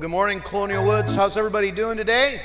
Good 0.00 0.08
morning, 0.08 0.40
Colonial 0.40 0.86
Woods. 0.86 1.14
How's 1.14 1.36
everybody 1.36 1.70
doing 1.70 1.98
today? 1.98 2.40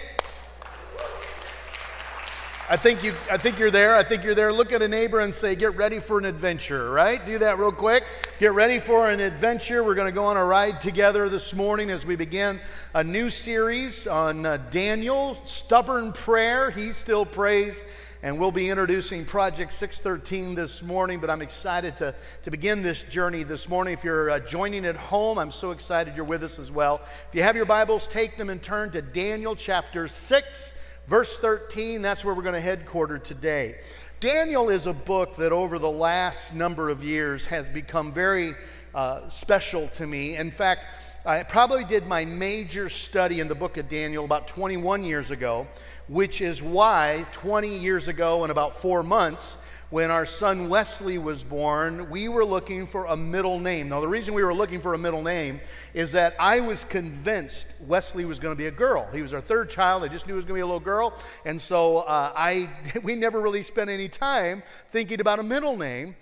I 2.69 2.75
think 2.75 3.01
you 3.01 3.13
I 3.31 3.37
think 3.37 3.57
you're 3.59 3.71
there. 3.71 3.95
I 3.95 4.03
think 4.03 4.25
you're 4.25 4.35
there. 4.35 4.51
Look 4.51 4.73
at 4.73 4.81
a 4.81 4.89
neighbor 4.89 5.21
and 5.21 5.33
say, 5.33 5.55
"Get 5.55 5.73
ready 5.77 5.99
for 5.99 6.17
an 6.17 6.25
adventure." 6.25 6.91
Right? 6.91 7.25
Do 7.25 7.37
that 7.39 7.57
real 7.57 7.71
quick. 7.71 8.03
Get 8.39 8.51
ready 8.51 8.79
for 8.79 9.09
an 9.09 9.21
adventure. 9.21 9.85
We're 9.85 9.95
going 9.95 10.09
to 10.09 10.11
go 10.11 10.25
on 10.25 10.35
a 10.35 10.43
ride 10.43 10.81
together 10.81 11.29
this 11.29 11.53
morning 11.53 11.91
as 11.91 12.05
we 12.05 12.17
begin 12.17 12.59
a 12.93 13.05
new 13.05 13.29
series 13.29 14.05
on 14.05 14.45
uh, 14.45 14.57
Daniel, 14.69 15.37
stubborn 15.45 16.11
prayer. 16.11 16.71
He 16.71 16.91
still 16.91 17.25
prays 17.25 17.81
and 18.25 18.39
we'll 18.39 18.51
be 18.51 18.71
introducing 18.71 19.23
Project 19.23 19.71
613 19.71 20.55
this 20.55 20.81
morning, 20.81 21.19
but 21.19 21.29
I'm 21.29 21.43
excited 21.43 21.95
to, 21.97 22.15
to 22.41 22.49
begin 22.49 22.81
this 22.81 23.03
journey 23.03 23.43
this 23.43 23.69
morning. 23.69 23.93
If 23.93 24.03
you're 24.03 24.31
uh, 24.31 24.39
joining 24.39 24.83
at 24.87 24.95
home, 24.95 25.37
I'm 25.37 25.51
so 25.51 25.69
excited 25.69 26.15
you're 26.15 26.25
with 26.25 26.41
us 26.41 26.57
as 26.57 26.71
well. 26.71 27.01
If 27.29 27.35
you 27.35 27.43
have 27.43 27.55
your 27.55 27.67
Bibles, 27.67 28.07
take 28.07 28.35
them 28.35 28.49
and 28.49 28.63
turn 28.63 28.89
to 28.93 29.03
Daniel 29.03 29.55
chapter 29.55 30.07
6, 30.07 30.73
verse 31.07 31.37
13. 31.37 32.01
That's 32.01 32.25
where 32.25 32.33
we're 32.33 32.41
going 32.41 32.55
to 32.55 32.61
headquarter 32.61 33.19
today. 33.19 33.75
Daniel 34.21 34.69
is 34.69 34.87
a 34.87 34.93
book 34.93 35.35
that 35.35 35.51
over 35.51 35.77
the 35.77 35.87
last 35.87 36.51
number 36.51 36.89
of 36.89 37.03
years 37.03 37.45
has 37.45 37.69
become 37.69 38.11
very 38.11 38.55
uh, 38.95 39.29
special 39.29 39.87
to 39.89 40.07
me. 40.07 40.35
In 40.35 40.49
fact, 40.49 40.87
I 41.27 41.41
probably 41.41 41.83
did 41.83 42.05
my 42.05 42.23
major 42.23 42.87
study 42.87 43.39
in 43.39 43.47
the 43.47 43.55
book 43.55 43.77
of 43.77 43.89
Daniel 43.89 44.25
about 44.25 44.47
21 44.47 45.03
years 45.03 45.31
ago, 45.31 45.67
which 46.07 46.39
is 46.39 46.61
why 46.61 47.25
20 47.31 47.79
years 47.79 48.07
ago 48.07 48.43
in 48.43 48.51
about 48.51 48.75
four 48.75 49.01
months, 49.01 49.57
when 49.89 50.11
our 50.11 50.27
son 50.27 50.69
Wesley 50.69 51.17
was 51.17 51.43
born, 51.43 52.11
we 52.11 52.29
were 52.29 52.45
looking 52.45 52.85
for 52.85 53.05
a 53.05 53.17
middle 53.17 53.59
name. 53.59 53.89
Now, 53.89 54.01
the 54.01 54.07
reason 54.07 54.35
we 54.35 54.43
were 54.43 54.53
looking 54.53 54.79
for 54.79 54.93
a 54.93 54.99
middle 54.99 55.23
name 55.23 55.61
is 55.95 56.11
that 56.11 56.35
I 56.39 56.59
was 56.59 56.83
convinced 56.83 57.69
Wesley 57.87 58.25
was 58.25 58.39
going 58.39 58.53
to 58.53 58.57
be 58.57 58.67
a 58.67 58.71
girl. 58.71 59.09
He 59.11 59.23
was 59.23 59.33
our 59.33 59.41
third 59.41 59.71
child. 59.71 60.03
I 60.03 60.09
just 60.09 60.27
knew 60.27 60.33
he 60.33 60.37
was 60.37 60.45
going 60.45 60.59
to 60.59 60.59
be 60.59 60.63
a 60.63 60.67
little 60.67 60.79
girl. 60.79 61.17
And 61.43 61.59
so 61.59 62.01
uh, 62.01 62.33
I, 62.35 62.69
we 63.03 63.15
never 63.15 63.41
really 63.41 63.63
spent 63.63 63.89
any 63.89 64.09
time 64.09 64.61
thinking 64.91 65.21
about 65.21 65.39
a 65.39 65.43
middle 65.43 65.75
name. 65.75 66.15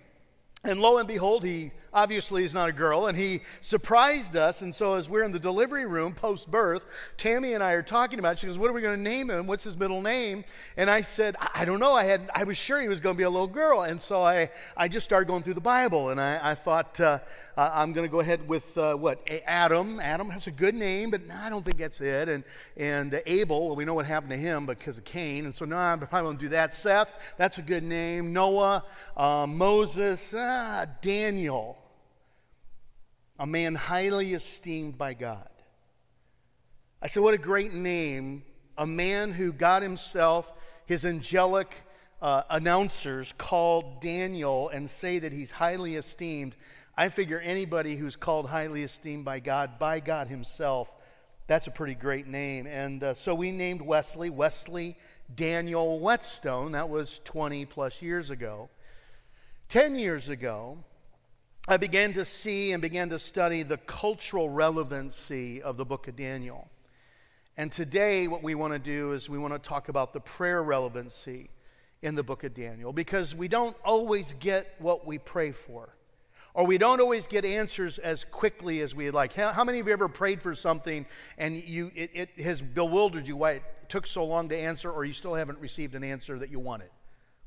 And 0.63 0.79
lo 0.79 0.97
and 0.97 1.09
behold, 1.09 1.43
he 1.43 1.71
obviously 1.93 2.43
is 2.43 2.53
not 2.53 2.69
a 2.69 2.73
girl, 2.73 3.07
and 3.07 3.17
he 3.17 3.41
surprised 3.61 4.35
us. 4.35 4.61
And 4.61 4.73
so, 4.73 4.95
as 4.95 5.07
we're 5.07 5.23
in 5.23 5.31
the 5.31 5.39
delivery 5.39 5.85
room 5.85 6.13
post 6.13 6.49
birth, 6.49 6.85
Tammy 7.17 7.53
and 7.53 7.63
I 7.63 7.73
are 7.73 7.83
talking 7.83 8.19
about. 8.19 8.33
It. 8.33 8.39
She 8.39 8.47
goes, 8.47 8.57
"What 8.57 8.69
are 8.69 8.73
we 8.73 8.81
going 8.81 8.97
to 8.97 9.01
name 9.01 9.29
him? 9.29 9.47
What's 9.47 9.63
his 9.63 9.77
middle 9.77 10.01
name?" 10.01 10.43
And 10.77 10.89
I 10.89 11.01
said, 11.01 11.35
"I, 11.39 11.49
I 11.55 11.65
don't 11.65 11.79
know. 11.79 11.93
I 11.93 12.03
had 12.03 12.29
I 12.33 12.43
was 12.43 12.57
sure 12.57 12.81
he 12.81 12.87
was 12.87 12.99
going 12.99 13.15
to 13.15 13.17
be 13.17 13.23
a 13.23 13.29
little 13.29 13.47
girl." 13.47 13.83
And 13.83 14.01
so 14.01 14.23
I 14.23 14.49
I 14.75 14.87
just 14.87 15.05
started 15.05 15.27
going 15.27 15.43
through 15.43 15.53
the 15.53 15.61
Bible, 15.61 16.09
and 16.09 16.19
I, 16.19 16.51
I 16.51 16.55
thought 16.55 16.99
uh, 16.99 17.19
I'm 17.55 17.93
going 17.93 18.07
to 18.07 18.11
go 18.11 18.19
ahead 18.19 18.47
with 18.47 18.77
uh, 18.77 18.95
what 18.95 19.27
Adam. 19.45 19.99
Adam 19.99 20.29
has 20.29 20.47
a 20.47 20.51
good 20.51 20.75
name, 20.75 21.11
but 21.11 21.27
no, 21.27 21.35
I 21.35 21.49
don't 21.49 21.63
think 21.63 21.77
that's 21.77 22.01
it. 22.01 22.29
And 22.29 22.43
and 22.77 23.21
Abel, 23.25 23.67
well, 23.67 23.75
we 23.75 23.85
know 23.85 23.93
what 23.93 24.05
happened 24.05 24.31
to 24.31 24.37
him 24.37 24.65
because 24.65 24.97
of 24.97 25.05
Cain, 25.05 25.45
and 25.45 25.53
so 25.53 25.65
no, 25.65 25.77
I'm 25.77 25.99
probably 25.99 26.21
going 26.21 26.37
to 26.37 26.45
do 26.45 26.49
that. 26.49 26.73
Seth, 26.73 27.13
that's 27.37 27.57
a 27.57 27.61
good 27.61 27.83
name. 27.83 28.33
Noah, 28.33 28.83
uh, 29.15 29.45
Moses, 29.47 30.33
ah, 30.35 30.85
Daniel 31.01 31.77
a 33.39 33.47
man 33.47 33.75
highly 33.75 34.33
esteemed 34.33 34.97
by 34.97 35.13
God. 35.13 35.49
I 37.01 37.07
said, 37.07 37.23
What 37.23 37.33
a 37.33 37.39
great 37.39 37.73
name. 37.73 38.43
A 38.77 38.87
man 38.87 39.31
who 39.31 39.53
God 39.53 39.83
himself, 39.83 40.51
his 40.87 41.05
angelic 41.05 41.75
uh, 42.21 42.43
announcers, 42.49 43.33
called 43.37 44.01
Daniel 44.01 44.69
and 44.69 44.89
say 44.89 45.19
that 45.19 45.31
he's 45.31 45.51
highly 45.51 45.95
esteemed. 45.95 46.55
I 46.97 47.09
figure 47.09 47.39
anybody 47.39 47.95
who's 47.95 48.15
called 48.15 48.49
highly 48.49 48.83
esteemed 48.83 49.25
by 49.25 49.39
God, 49.39 49.77
by 49.77 49.99
God 49.99 50.27
himself, 50.27 50.91
that's 51.45 51.67
a 51.67 51.71
pretty 51.71 51.95
great 51.95 52.27
name. 52.27 52.67
And 52.67 53.03
uh, 53.03 53.13
so 53.13 53.35
we 53.35 53.51
named 53.51 53.81
Wesley 53.81 54.29
Wesley 54.29 54.95
Daniel 55.35 55.99
Whetstone. 55.99 56.71
That 56.71 56.89
was 56.89 57.19
20 57.25 57.65
plus 57.65 58.01
years 58.01 58.29
ago. 58.29 58.69
10 59.69 59.95
years 59.95 60.29
ago, 60.29 60.77
I 61.65 61.77
began 61.77 62.11
to 62.13 62.25
see 62.25 62.73
and 62.73 62.81
began 62.81 63.09
to 63.11 63.19
study 63.19 63.63
the 63.63 63.77
cultural 63.77 64.49
relevancy 64.49 65.61
of 65.61 65.77
the 65.77 65.85
book 65.85 66.09
of 66.09 66.17
Daniel. 66.17 66.67
And 67.55 67.71
today, 67.71 68.27
what 68.27 68.43
we 68.43 68.53
want 68.53 68.73
to 68.73 68.79
do 68.79 69.13
is 69.13 69.29
we 69.29 69.37
want 69.37 69.53
to 69.53 69.59
talk 69.59 69.87
about 69.87 70.11
the 70.11 70.19
prayer 70.19 70.61
relevancy 70.61 71.49
in 72.01 72.15
the 72.15 72.23
book 72.23 72.43
of 72.43 72.53
Daniel 72.53 72.91
because 72.91 73.33
we 73.33 73.47
don't 73.47 73.77
always 73.85 74.35
get 74.41 74.75
what 74.79 75.07
we 75.07 75.17
pray 75.17 75.53
for, 75.53 75.95
or 76.53 76.65
we 76.65 76.77
don't 76.77 76.99
always 76.99 77.27
get 77.27 77.45
answers 77.45 77.97
as 77.97 78.25
quickly 78.25 78.81
as 78.81 78.93
we'd 78.93 79.11
like. 79.11 79.31
How, 79.31 79.53
how 79.53 79.63
many 79.63 79.79
of 79.79 79.87
you 79.87 79.93
ever 79.93 80.09
prayed 80.09 80.41
for 80.41 80.53
something 80.55 81.05
and 81.37 81.63
you, 81.63 81.93
it, 81.95 82.11
it 82.13 82.41
has 82.43 82.61
bewildered 82.61 83.25
you 83.25 83.37
why 83.37 83.51
it 83.51 83.63
took 83.87 84.05
so 84.05 84.25
long 84.25 84.49
to 84.49 84.57
answer, 84.57 84.91
or 84.91 85.05
you 85.05 85.13
still 85.13 85.33
haven't 85.33 85.59
received 85.59 85.95
an 85.95 86.03
answer 86.03 86.37
that 86.39 86.51
you 86.51 86.59
wanted? 86.59 86.89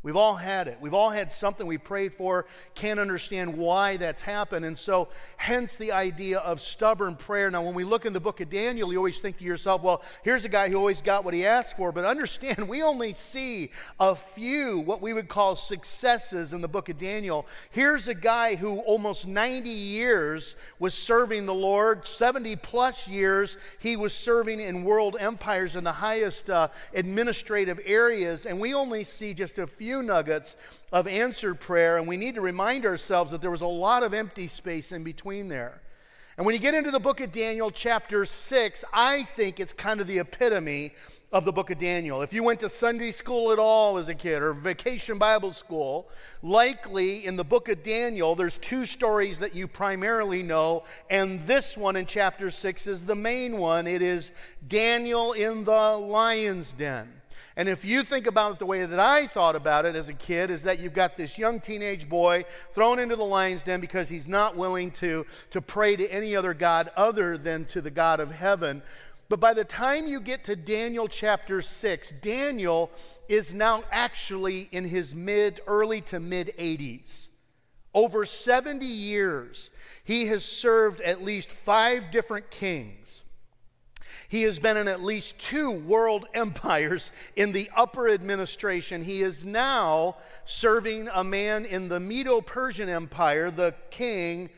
We've 0.07 0.17
all 0.17 0.37
had 0.37 0.69
it. 0.69 0.79
We've 0.81 0.95
all 0.95 1.11
had 1.11 1.33
something 1.33 1.67
we 1.67 1.79
prayed 1.79 2.15
for, 2.15 2.47
can't 2.77 3.01
understand 3.01 3.57
why 3.57 3.97
that's 3.97 4.21
happened. 4.21 4.65
And 4.65 4.79
so, 4.79 5.09
hence 5.37 5.75
the 5.75 5.91
idea 5.91 6.39
of 6.39 6.61
stubborn 6.61 7.17
prayer. 7.17 7.51
Now, 7.51 7.65
when 7.65 7.75
we 7.75 7.83
look 7.83 8.07
in 8.07 8.13
the 8.13 8.21
book 8.21 8.41
of 8.41 8.49
Daniel, 8.49 8.93
you 8.93 8.99
always 8.99 9.19
think 9.19 9.39
to 9.39 9.45
yourself, 9.45 9.83
well, 9.83 10.05
here's 10.23 10.45
a 10.45 10.49
guy 10.49 10.69
who 10.69 10.77
always 10.77 11.03
got 11.03 11.25
what 11.25 11.35
he 11.35 11.45
asked 11.45 11.77
for. 11.77 11.91
But 11.91 12.05
understand, 12.05 12.69
we 12.69 12.85
only 12.85 13.15
see 13.15 13.73
a 13.99 14.15
few, 14.15 14.79
what 14.79 15.03
we 15.03 15.13
would 15.13 15.29
call 15.29 15.57
successes 15.57 16.53
in 16.53 16.61
the 16.61 16.69
book 16.69 16.89
of 16.89 16.99
Daniel. 16.99 17.45
Here's 17.71 18.07
a 18.07 18.15
guy 18.15 18.55
who 18.55 18.79
almost 18.83 19.27
90 19.27 19.69
years 19.69 20.55
was 20.79 20.95
serving 20.95 21.47
the 21.47 21.55
Lord, 21.55 22.07
70 22.07 22.55
plus 22.55 23.09
years 23.09 23.57
he 23.81 23.97
was 23.97 24.15
serving 24.15 24.61
in 24.61 24.85
world 24.85 25.17
empires 25.19 25.75
in 25.75 25.83
the 25.83 25.91
highest 25.91 26.49
uh, 26.49 26.69
administrative 26.95 27.81
areas. 27.85 28.47
And 28.47 28.61
we 28.61 28.73
only 28.73 29.03
see 29.03 29.35
just 29.35 29.59
a 29.59 29.67
few 29.67 29.96
few 29.97 30.03
nuggets 30.03 30.57
of 30.93 31.07
answered 31.07 31.59
prayer, 31.59 31.97
and 31.97 32.07
we 32.07 32.19
need 32.19 32.35
to 32.35 32.43
remind 32.43 32.85
ourselves 32.85 33.31
that 33.31 33.41
there 33.41 33.51
was 33.51 33.63
a 33.63 33.67
lot 33.67 34.03
of 34.03 34.13
empty 34.13 34.47
space 34.47 34.93
in 34.93 35.03
between 35.03 35.49
there. 35.49 35.81
And 36.37 36.45
when 36.45 36.55
you 36.55 36.61
get 36.61 36.75
into 36.75 36.91
the 36.91 37.01
book 37.01 37.23
of 37.23 37.33
Daniel, 37.33 37.71
chapter 37.71 38.27
6, 38.27 38.85
I 38.93 39.23
think 39.23 39.59
it's 39.59 39.73
kind 39.73 40.03
of 40.03 40.07
the 40.07 40.19
epitome 40.19 40.93
of 41.33 41.47
the 41.47 41.53
book 41.53 41.71
of 41.71 41.79
Daniel. 41.79 42.21
If 42.21 42.35
you 42.35 42.43
went 42.43 42.61
to 42.61 42.69
Sunday 42.69 43.11
school 43.11 43.53
at 43.53 43.59
all 43.59 43.97
as 43.97 44.11
a 44.11 44.15
kid 44.15 44.43
or 44.43 44.53
vacation 44.53 45.17
Bible 45.17 45.53
school, 45.53 46.11
likely 46.43 47.25
in 47.25 47.37
the 47.37 47.45
book 47.45 47.71
of 47.71 47.83
Daniel, 47.83 48.35
there's 48.35 48.59
two 48.59 48.85
stories 48.85 49.39
that 49.39 49.55
you 49.55 49.67
primarily 49.67 50.43
know, 50.43 50.85
and 51.09 51.41
this 51.47 51.75
one 51.75 51.97
in 51.97 52.05
chapter 52.05 52.51
6 52.51 52.87
is 52.87 53.07
the 53.07 53.15
main 53.15 53.57
one. 53.57 53.87
It 53.87 54.03
is 54.03 54.33
Daniel 54.69 55.33
in 55.33 55.65
the 55.65 55.73
lion's 55.73 56.75
den. 56.75 57.16
And 57.57 57.71
if 57.71 57.87
you 57.87 58.03
think 58.03 58.27
about 58.27 58.53
it 58.53 58.59
the 58.59 58.67
way 58.67 58.85
that 58.85 59.01
I 59.01 59.27
thought 59.27 59.57
about 59.57 59.87
it 59.87 59.97
as 59.97 60.11
a 60.11 60.15
kid, 60.15 60.51
is 60.51 60.63
that 60.65 60.79
you've 60.79 60.93
got 60.93 61.17
this 61.17 61.39
young 61.39 61.59
teenage 61.59 62.07
boy 62.07 62.45
thrown 62.73 62.99
into 62.99 63.17
the 63.17 63.25
lion's 63.25 63.63
den 63.63 63.81
because 63.81 64.11
he's 64.11 64.29
not 64.29 64.57
willing 64.57 64.91
to, 64.93 65.25
to 65.53 65.63
pray 65.63 65.97
to 65.97 66.07
any 66.09 66.37
other 66.37 66.53
God 66.53 66.91
other 66.97 67.39
than 67.39 67.65
to 67.67 67.81
the 67.81 67.91
God 67.91 68.21
of 68.21 68.31
heaven. 68.31 68.83
But 69.31 69.41
by 69.41 69.55
the 69.55 69.65
time 69.65 70.07
you 70.07 70.21
get 70.21 70.45
to 70.45 70.55
Daniel 70.55 71.09
chapter 71.09 71.63
6, 71.63 72.13
Daniel 72.21 72.91
is 73.29 73.55
now 73.55 73.85
actually 73.91 74.69
in 74.71 74.85
his 74.85 75.15
mid, 75.15 75.61
early 75.67 76.03
to 76.03 76.21
mid 76.21 76.53
80s. 76.59 77.29
Over 77.95 78.27
70 78.27 78.85
years, 78.85 79.71
he 80.05 80.27
has 80.27 80.45
served 80.45 81.01
at 81.01 81.25
least 81.25 81.51
five 81.51 82.11
different 82.11 82.51
kings. 82.51 83.23
He 84.29 84.43
has 84.43 84.59
been 84.59 84.77
in 84.77 84.89
at 84.89 85.03
least 85.03 85.39
two 85.39 85.71
world 85.71 86.27
empires 86.35 87.13
in 87.37 87.53
the 87.53 87.71
upper 87.77 88.09
administration. 88.09 89.03
He 89.03 89.23
is 89.23 89.45
now 89.45 90.17
serving 90.45 91.09
a 91.13 91.25
man 91.25 91.65
in 91.65 91.89
the 91.89 92.01
Medo 92.01 92.41
Persian 92.41 92.89
Empire, 92.89 93.51
the 93.51 93.75
king 93.91 94.51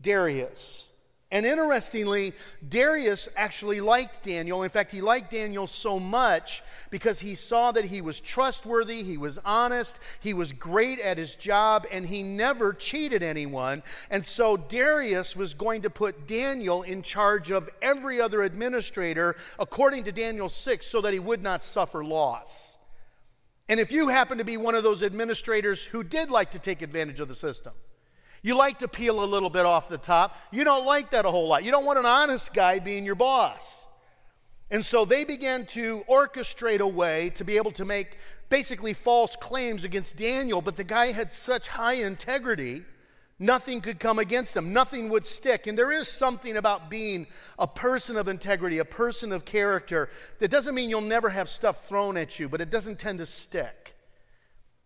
Darius. 0.00 0.88
And 1.32 1.46
interestingly, 1.46 2.34
Darius 2.68 3.26
actually 3.36 3.80
liked 3.80 4.22
Daniel. 4.22 4.64
In 4.64 4.68
fact, 4.68 4.90
he 4.90 5.00
liked 5.00 5.30
Daniel 5.30 5.66
so 5.66 5.98
much 5.98 6.62
because 6.90 7.18
he 7.18 7.34
saw 7.34 7.72
that 7.72 7.86
he 7.86 8.02
was 8.02 8.20
trustworthy, 8.20 9.02
he 9.02 9.16
was 9.16 9.38
honest, 9.42 9.98
he 10.20 10.34
was 10.34 10.52
great 10.52 11.00
at 11.00 11.16
his 11.16 11.34
job, 11.34 11.86
and 11.90 12.04
he 12.04 12.22
never 12.22 12.74
cheated 12.74 13.22
anyone. 13.22 13.82
And 14.10 14.24
so 14.24 14.58
Darius 14.58 15.34
was 15.34 15.54
going 15.54 15.80
to 15.82 15.90
put 15.90 16.28
Daniel 16.28 16.82
in 16.82 17.00
charge 17.00 17.50
of 17.50 17.70
every 17.80 18.20
other 18.20 18.42
administrator, 18.42 19.36
according 19.58 20.04
to 20.04 20.12
Daniel 20.12 20.50
6, 20.50 20.86
so 20.86 21.00
that 21.00 21.14
he 21.14 21.18
would 21.18 21.42
not 21.42 21.62
suffer 21.62 22.04
loss. 22.04 22.76
And 23.70 23.80
if 23.80 23.90
you 23.90 24.08
happen 24.08 24.36
to 24.36 24.44
be 24.44 24.58
one 24.58 24.74
of 24.74 24.82
those 24.82 25.02
administrators 25.02 25.82
who 25.82 26.04
did 26.04 26.30
like 26.30 26.50
to 26.50 26.58
take 26.58 26.82
advantage 26.82 27.20
of 27.20 27.28
the 27.28 27.34
system, 27.34 27.72
you 28.42 28.56
like 28.56 28.80
to 28.80 28.88
peel 28.88 29.22
a 29.22 29.26
little 29.26 29.50
bit 29.50 29.64
off 29.64 29.88
the 29.88 29.98
top. 29.98 30.36
You 30.50 30.64
don't 30.64 30.84
like 30.84 31.12
that 31.12 31.24
a 31.24 31.30
whole 31.30 31.48
lot. 31.48 31.64
You 31.64 31.70
don't 31.70 31.84
want 31.84 31.98
an 31.98 32.06
honest 32.06 32.52
guy 32.52 32.78
being 32.78 33.04
your 33.04 33.14
boss. 33.14 33.86
And 34.70 34.84
so 34.84 35.04
they 35.04 35.24
began 35.24 35.66
to 35.66 36.02
orchestrate 36.08 36.80
a 36.80 36.88
way 36.88 37.30
to 37.30 37.44
be 37.44 37.56
able 37.56 37.72
to 37.72 37.84
make 37.84 38.18
basically 38.48 38.94
false 38.94 39.36
claims 39.36 39.84
against 39.84 40.16
Daniel, 40.16 40.60
but 40.62 40.76
the 40.76 40.84
guy 40.84 41.12
had 41.12 41.32
such 41.32 41.68
high 41.68 41.94
integrity 41.94 42.82
Nothing 43.42 43.80
could 43.80 43.98
come 43.98 44.20
against 44.20 44.56
him. 44.56 44.72
Nothing 44.72 45.08
would 45.08 45.26
stick. 45.26 45.66
And 45.66 45.76
there 45.76 45.90
is 45.90 46.06
something 46.06 46.56
about 46.56 46.88
being 46.88 47.26
a 47.58 47.66
person 47.66 48.16
of 48.16 48.28
integrity, 48.28 48.78
a 48.78 48.84
person 48.84 49.32
of 49.32 49.44
character. 49.44 50.10
That 50.38 50.52
doesn't 50.52 50.76
mean 50.76 50.88
you'll 50.88 51.00
never 51.00 51.28
have 51.28 51.48
stuff 51.48 51.84
thrown 51.84 52.16
at 52.16 52.38
you, 52.38 52.48
but 52.48 52.60
it 52.60 52.70
doesn't 52.70 53.00
tend 53.00 53.18
to 53.18 53.26
stick. 53.26 53.96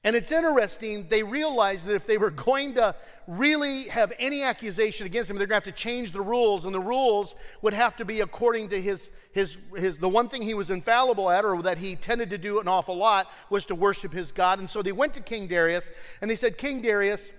And 0.06 0.14
it's 0.14 0.30
interesting, 0.30 1.08
they 1.08 1.24
realized 1.24 1.88
that 1.88 1.96
if 1.96 2.06
they 2.06 2.16
were 2.16 2.30
going 2.30 2.74
to 2.74 2.94
really 3.26 3.88
have 3.88 4.12
any 4.20 4.44
accusation 4.44 5.04
against 5.04 5.28
him, 5.28 5.36
they're 5.36 5.48
going 5.48 5.60
to 5.60 5.66
have 5.66 5.74
to 5.74 5.82
change 5.82 6.12
the 6.12 6.20
rules, 6.20 6.64
and 6.64 6.72
the 6.72 6.78
rules 6.78 7.34
would 7.60 7.74
have 7.74 7.96
to 7.96 8.04
be 8.04 8.20
according 8.20 8.68
to 8.68 8.80
his, 8.80 9.10
his, 9.32 9.58
his, 9.74 9.98
the 9.98 10.08
one 10.08 10.28
thing 10.28 10.42
he 10.42 10.54
was 10.54 10.70
infallible 10.70 11.28
at, 11.28 11.44
or 11.44 11.60
that 11.60 11.76
he 11.76 11.96
tended 11.96 12.30
to 12.30 12.38
do 12.38 12.60
an 12.60 12.68
awful 12.68 12.96
lot, 12.96 13.32
was 13.50 13.66
to 13.66 13.74
worship 13.74 14.12
his 14.12 14.30
God. 14.30 14.60
And 14.60 14.70
so 14.70 14.80
they 14.80 14.92
went 14.92 15.12
to 15.14 15.20
King 15.20 15.48
Darius, 15.48 15.90
and 16.20 16.30
they 16.30 16.36
said, 16.36 16.56
King 16.56 16.82
Darius, 16.82 17.32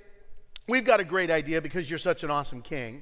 we've 0.68 0.84
got 0.84 1.00
a 1.00 1.06
great 1.06 1.32
idea 1.32 1.62
because 1.62 1.90
you're 1.90 1.98
such 1.98 2.26
an 2.26 2.30
awesome 2.30 2.62
king. 2.62 3.02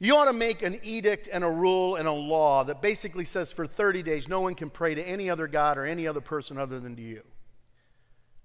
You 0.00 0.16
ought 0.16 0.24
to 0.24 0.32
make 0.32 0.62
an 0.62 0.80
edict 0.82 1.28
and 1.32 1.44
a 1.44 1.50
rule 1.50 1.94
and 1.94 2.08
a 2.08 2.12
law 2.12 2.64
that 2.64 2.82
basically 2.82 3.26
says 3.26 3.52
for 3.52 3.64
30 3.64 4.02
days 4.02 4.26
no 4.26 4.40
one 4.40 4.56
can 4.56 4.70
pray 4.70 4.96
to 4.96 5.02
any 5.08 5.30
other 5.30 5.46
God 5.46 5.78
or 5.78 5.84
any 5.84 6.08
other 6.08 6.20
person 6.20 6.58
other 6.58 6.80
than 6.80 6.96
to 6.96 7.02
you. 7.02 7.22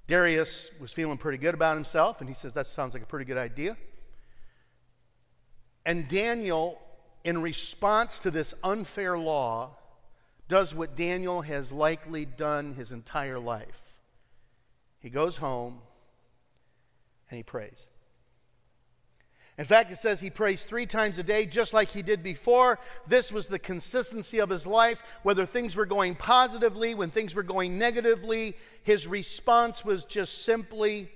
Darius 0.08 0.70
was 0.80 0.92
feeling 0.92 1.18
pretty 1.18 1.38
good 1.38 1.54
about 1.54 1.76
himself, 1.76 2.20
and 2.20 2.30
he 2.30 2.36
says, 2.36 2.54
That 2.54 2.68
sounds 2.68 2.94
like 2.94 3.04
a 3.04 3.08
pretty 3.08 3.26
good 3.26 3.38
idea. 3.38 3.78
And 5.86 6.08
Daniel, 6.08 6.80
in 7.24 7.42
response 7.42 8.20
to 8.20 8.32
this 8.32 8.54
unfair 8.64 9.18
law, 9.18 9.78
does 10.48 10.76
what 10.76 10.96
Daniel 10.96 11.42
has 11.42 11.72
likely 11.72 12.26
done 12.26 12.74
his 12.74 12.92
entire 12.92 13.40
life. 13.40 13.96
He 15.00 15.10
goes 15.10 15.38
home 15.38 15.82
and 17.30 17.38
he 17.38 17.44
prays. 17.44 17.88
In 19.58 19.66
fact, 19.66 19.92
it 19.92 19.98
says 19.98 20.20
he 20.20 20.32
prays 20.32 20.64
three 20.64 20.88
times 20.88 21.20
a 21.20 21.24
day, 21.24 21.46
just 21.46 21.74
like 21.74 21.92
he 21.92 22.02
did 22.02 22.24
before. 22.24 22.80
This 23.06 23.32
was 23.32 23.48
the 23.48 23.60
consistency 23.60 24.40
of 24.40 24.50
his 24.50 24.66
life. 24.66 25.04
Whether 25.22 25.46
things 25.46 25.76
were 25.76 25.86
going 25.86 26.16
positively, 26.16 26.96
when 26.96 27.12
things 27.12 27.36
were 27.36 27.44
going 27.44 27.78
negatively, 27.78 28.56
his 28.82 29.06
response 29.08 29.86
was 29.86 30.06
just 30.06 30.44
simply 30.44 31.12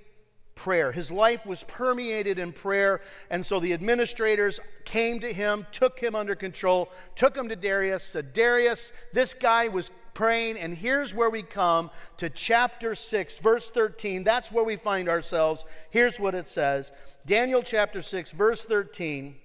prayer. 0.58 0.92
His 0.92 1.10
life 1.10 1.46
was 1.46 1.64
permeated 1.64 2.40
in 2.40 2.52
prayer. 2.52 3.00
And 3.30 3.46
so 3.46 3.60
the 3.62 3.72
administrators 3.72 4.60
came 4.84 5.20
to 5.22 5.32
him, 5.32 5.66
took 5.72 6.00
him 6.00 6.16
under 6.16 6.36
control, 6.36 6.92
took 7.16 7.38
him 7.38 7.48
to 7.48 7.56
Darius, 7.56 8.04
said, 8.04 8.34
Darius, 8.34 8.92
this 9.14 9.34
guy 9.34 9.70
was 9.70 9.92
praying. 10.14 10.58
And 10.60 10.76
here's 10.76 11.14
where 11.14 11.30
we 11.30 11.44
come 11.44 11.92
to 12.18 12.30
chapter 12.30 12.96
6, 12.96 13.38
verse 13.38 13.70
13. 13.70 14.24
That's 14.24 14.52
where 14.52 14.66
we 14.66 14.76
find 14.76 15.08
ourselves. 15.08 15.64
Here's 15.92 16.20
what 16.20 16.36
it 16.36 16.50
says 16.50 16.92
Daniel 17.26 17.62
chapter 17.62 18.02
6, 18.02 18.32
verse 18.32 18.66
13. 18.66 19.36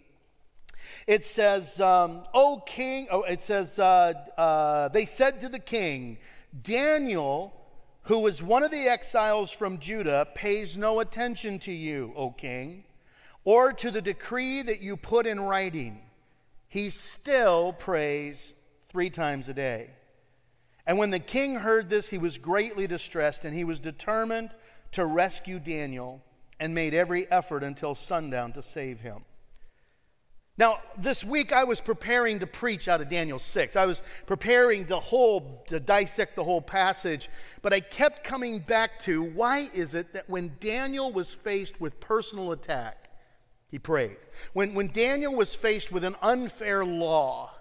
It 1.06 1.24
says, 1.24 1.80
um, 1.80 2.24
O 2.34 2.62
king, 2.66 3.08
oh, 3.10 3.22
it 3.22 3.40
says, 3.40 3.78
uh, 3.78 4.14
uh, 4.36 4.88
they 4.88 5.04
said 5.04 5.40
to 5.40 5.48
the 5.48 5.58
king, 5.58 6.18
Daniel, 6.62 7.61
who 8.04 8.19
was 8.19 8.43
one 8.43 8.62
of 8.62 8.70
the 8.70 8.88
exiles 8.88 9.50
from 9.50 9.78
Judah, 9.78 10.26
pays 10.34 10.76
no 10.76 11.00
attention 11.00 11.58
to 11.60 11.72
you, 11.72 12.12
O 12.16 12.31
king, 12.31 12.84
or 13.44 13.72
to 13.72 13.90
the 13.90 14.02
decree 14.02 14.62
that 14.62 14.81
you 14.81 14.96
put 14.96 15.26
in 15.26 15.40
writing. 15.40 16.00
He 16.69 16.90
still 16.90 17.72
prays 17.72 18.54
three 18.88 19.10
times 19.10 19.49
a 19.49 19.54
day. 19.54 19.90
And 20.87 20.99
when 20.99 21.10
the 21.10 21.20
king 21.20 21.56
heard 21.56 21.88
this, 21.88 22.08
he 22.08 22.19
was 22.19 22.38
greatly 22.38 22.87
distressed, 22.87 23.44
and 23.44 23.54
he 23.54 23.64
was 23.64 23.78
determined 23.78 24.50
to 24.93 25.06
rescue 25.06 25.60
Daniel 25.60 26.22
and 26.58 26.75
made 26.75 26.94
every 26.94 27.31
effort 27.31 27.62
until 27.62 27.94
sundown 27.94 28.52
to 28.52 28.62
save 28.62 29.00
him. 29.00 29.25
Now, 30.58 30.81
this 30.99 31.25
week 31.25 31.52
I 31.52 31.64
was 31.64 31.81
preparing 31.81 32.40
to 32.40 32.46
preach 32.46 32.87
out 32.87 33.00
of 33.00 33.08
Daniel 33.08 33.38
6. 33.38 33.75
I 33.75 33.87
was 33.87 34.02
preparing 34.26 34.84
to 34.87 34.99
whole 34.99 35.64
to 35.69 35.81
dissect 35.81 36.37
the 36.37 36.44
whole 36.44 36.60
passage, 36.60 37.31
but 37.62 37.72
I 37.72 37.81
kept 37.81 38.22
coming 38.22 38.58
back 38.58 38.99
to 39.00 39.22
why 39.22 39.70
is 39.72 39.94
it 39.94 40.12
that 40.12 40.28
when 40.28 40.52
Daniel 40.60 41.10
was 41.10 41.32
faced 41.32 41.81
with 41.81 41.99
personal 42.00 42.52
attack, 42.52 43.08
he 43.70 43.78
prayed. 43.78 44.19
When, 44.52 44.75
when 44.75 44.88
Daniel 44.88 45.34
was 45.34 45.54
faced 45.54 45.90
with 45.90 46.04
an 46.04 46.16
unfair 46.20 46.84
law, 46.84 47.51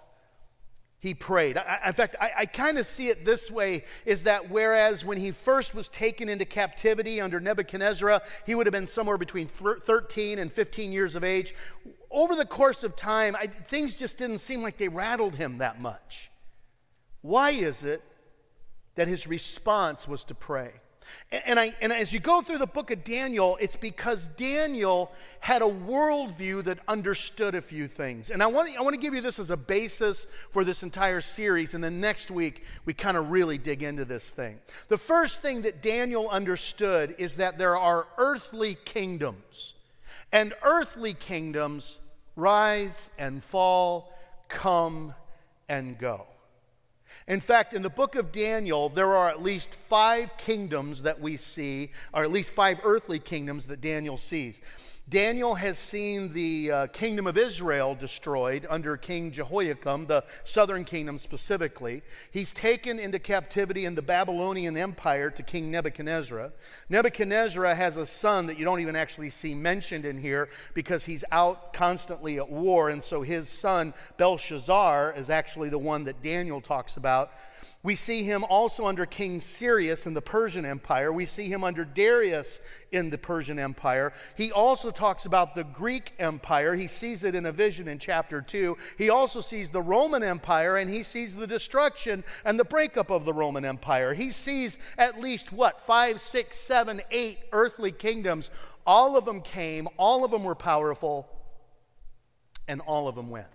he 1.01 1.15
prayed. 1.15 1.57
I, 1.57 1.79
in 1.87 1.93
fact, 1.93 2.15
I, 2.21 2.31
I 2.37 2.45
kind 2.45 2.77
of 2.77 2.85
see 2.85 3.09
it 3.09 3.25
this 3.25 3.49
way 3.49 3.85
is 4.05 4.23
that 4.23 4.51
whereas 4.51 5.03
when 5.03 5.17
he 5.17 5.31
first 5.31 5.73
was 5.73 5.89
taken 5.89 6.29
into 6.29 6.45
captivity 6.45 7.19
under 7.19 7.39
Nebuchadnezzar, 7.39 8.21
he 8.45 8.53
would 8.53 8.67
have 8.67 8.71
been 8.71 8.87
somewhere 8.87 9.17
between 9.17 9.47
13 9.47 10.37
and 10.37 10.51
15 10.51 10.91
years 10.91 11.15
of 11.15 11.23
age. 11.23 11.55
Over 12.11 12.35
the 12.35 12.45
course 12.45 12.83
of 12.83 12.95
time, 12.95 13.35
I, 13.35 13.47
things 13.47 13.95
just 13.95 14.19
didn't 14.19 14.37
seem 14.37 14.61
like 14.61 14.77
they 14.77 14.89
rattled 14.89 15.35
him 15.35 15.57
that 15.57 15.81
much. 15.81 16.29
Why 17.21 17.49
is 17.49 17.83
it 17.83 18.03
that 18.93 19.07
his 19.07 19.25
response 19.25 20.07
was 20.07 20.23
to 20.25 20.35
pray? 20.35 20.71
And, 21.45 21.59
I, 21.59 21.73
and 21.81 21.91
as 21.91 22.11
you 22.13 22.19
go 22.19 22.41
through 22.41 22.57
the 22.57 22.67
book 22.67 22.91
of 22.91 23.03
Daniel, 23.03 23.57
it's 23.59 23.75
because 23.75 24.27
Daniel 24.37 25.11
had 25.39 25.61
a 25.61 25.65
worldview 25.65 26.63
that 26.65 26.79
understood 26.87 27.55
a 27.55 27.61
few 27.61 27.87
things. 27.87 28.31
And 28.31 28.43
I 28.43 28.47
want, 28.47 28.69
I 28.77 28.81
want 28.81 28.95
to 28.95 29.01
give 29.01 29.13
you 29.13 29.21
this 29.21 29.39
as 29.39 29.49
a 29.49 29.57
basis 29.57 30.27
for 30.49 30.63
this 30.63 30.83
entire 30.83 31.21
series. 31.21 31.73
And 31.73 31.83
then 31.83 31.99
next 32.01 32.31
week, 32.31 32.63
we 32.85 32.93
kind 32.93 33.17
of 33.17 33.31
really 33.31 33.57
dig 33.57 33.81
into 33.83 34.05
this 34.05 34.29
thing. 34.31 34.59
The 34.89 34.97
first 34.97 35.41
thing 35.41 35.63
that 35.63 35.81
Daniel 35.81 36.29
understood 36.29 37.15
is 37.17 37.37
that 37.37 37.57
there 37.57 37.77
are 37.77 38.07
earthly 38.17 38.75
kingdoms, 38.85 39.73
and 40.31 40.53
earthly 40.63 41.13
kingdoms 41.13 41.97
rise 42.35 43.09
and 43.17 43.43
fall, 43.43 44.13
come 44.49 45.13
and 45.67 45.97
go. 45.97 46.25
In 47.31 47.39
fact, 47.39 47.73
in 47.73 47.81
the 47.81 47.89
book 47.89 48.15
of 48.15 48.33
Daniel, 48.33 48.89
there 48.89 49.15
are 49.15 49.29
at 49.29 49.41
least 49.41 49.73
five 49.73 50.35
kingdoms 50.35 51.03
that 51.03 51.21
we 51.21 51.37
see, 51.37 51.91
or 52.13 52.23
at 52.25 52.29
least 52.29 52.51
five 52.51 52.81
earthly 52.83 53.19
kingdoms 53.19 53.67
that 53.67 53.79
Daniel 53.79 54.17
sees. 54.17 54.59
Daniel 55.11 55.55
has 55.55 55.77
seen 55.77 56.31
the 56.31 56.71
uh, 56.71 56.87
kingdom 56.87 57.27
of 57.27 57.37
Israel 57.37 57.93
destroyed 57.95 58.65
under 58.69 58.95
King 58.95 59.29
Jehoiakim, 59.29 60.05
the 60.05 60.23
southern 60.45 60.85
kingdom 60.85 61.19
specifically. 61.19 62.01
He's 62.31 62.53
taken 62.53 62.97
into 62.97 63.19
captivity 63.19 63.83
in 63.83 63.93
the 63.93 64.01
Babylonian 64.01 64.77
Empire 64.77 65.29
to 65.29 65.43
King 65.43 65.69
Nebuchadnezzar. 65.69 66.53
Nebuchadnezzar 66.87 67.75
has 67.75 67.97
a 67.97 68.05
son 68.05 68.45
that 68.45 68.57
you 68.57 68.63
don't 68.63 68.79
even 68.79 68.95
actually 68.95 69.31
see 69.31 69.53
mentioned 69.53 70.05
in 70.05 70.17
here 70.17 70.47
because 70.73 71.03
he's 71.03 71.25
out 71.33 71.73
constantly 71.73 72.37
at 72.37 72.49
war. 72.49 72.89
And 72.89 73.03
so 73.03 73.21
his 73.21 73.49
son, 73.49 73.93
Belshazzar, 74.15 75.15
is 75.17 75.29
actually 75.29 75.67
the 75.67 75.77
one 75.77 76.05
that 76.05 76.23
Daniel 76.23 76.61
talks 76.61 76.95
about 76.95 77.31
we 77.83 77.95
see 77.95 78.23
him 78.23 78.43
also 78.43 78.85
under 78.85 79.05
King 79.05 79.39
Cyrus 79.39 80.05
in 80.05 80.13
the 80.13 80.21
Persian 80.21 80.65
Empire. 80.65 81.11
We 81.11 81.25
see 81.25 81.47
him 81.47 81.63
under 81.63 81.83
Darius 81.83 82.59
in 82.91 83.09
the 83.09 83.17
Persian 83.17 83.57
Empire. 83.57 84.13
He 84.35 84.51
also 84.51 84.91
talks 85.01 85.25
about 85.25 85.55
the 85.55 85.63
Greek 85.63 86.13
Empire. 86.19 86.75
He 86.75 86.85
sees 86.85 87.23
it 87.23 87.33
in 87.33 87.47
a 87.47 87.51
vision 87.51 87.87
in 87.87 87.97
chapter 87.97 88.39
2. 88.39 88.77
He 88.99 89.09
also 89.09 89.41
sees 89.41 89.71
the 89.71 89.81
Roman 89.81 90.21
Empire 90.21 90.77
and 90.77 90.87
he 90.87 91.01
sees 91.01 91.35
the 91.35 91.47
destruction 91.47 92.23
and 92.45 92.59
the 92.59 92.63
breakup 92.63 93.09
of 93.09 93.25
the 93.25 93.33
Roman 93.33 93.65
Empire. 93.65 94.13
He 94.13 94.29
sees 94.29 94.77
at 94.99 95.19
least 95.19 95.51
what, 95.51 95.81
five, 95.81 96.21
six, 96.21 96.59
seven, 96.59 97.01
eight 97.09 97.39
earthly 97.51 97.91
kingdoms. 97.91 98.51
All 98.85 99.17
of 99.17 99.25
them 99.25 99.41
came, 99.41 99.87
all 99.97 100.23
of 100.23 100.29
them 100.29 100.43
were 100.43 100.53
powerful, 100.53 101.27
and 102.67 102.79
all 102.81 103.07
of 103.07 103.15
them 103.15 103.31
went. 103.31 103.47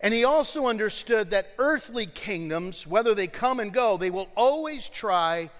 And 0.00 0.12
he 0.12 0.24
also 0.24 0.66
understood 0.66 1.30
that 1.30 1.50
earthly 1.56 2.06
kingdoms, 2.06 2.84
whether 2.84 3.14
they 3.14 3.28
come 3.28 3.60
and 3.60 3.72
go, 3.72 3.96
they 3.96 4.10
will 4.10 4.28
always 4.34 4.88
try 4.88 5.50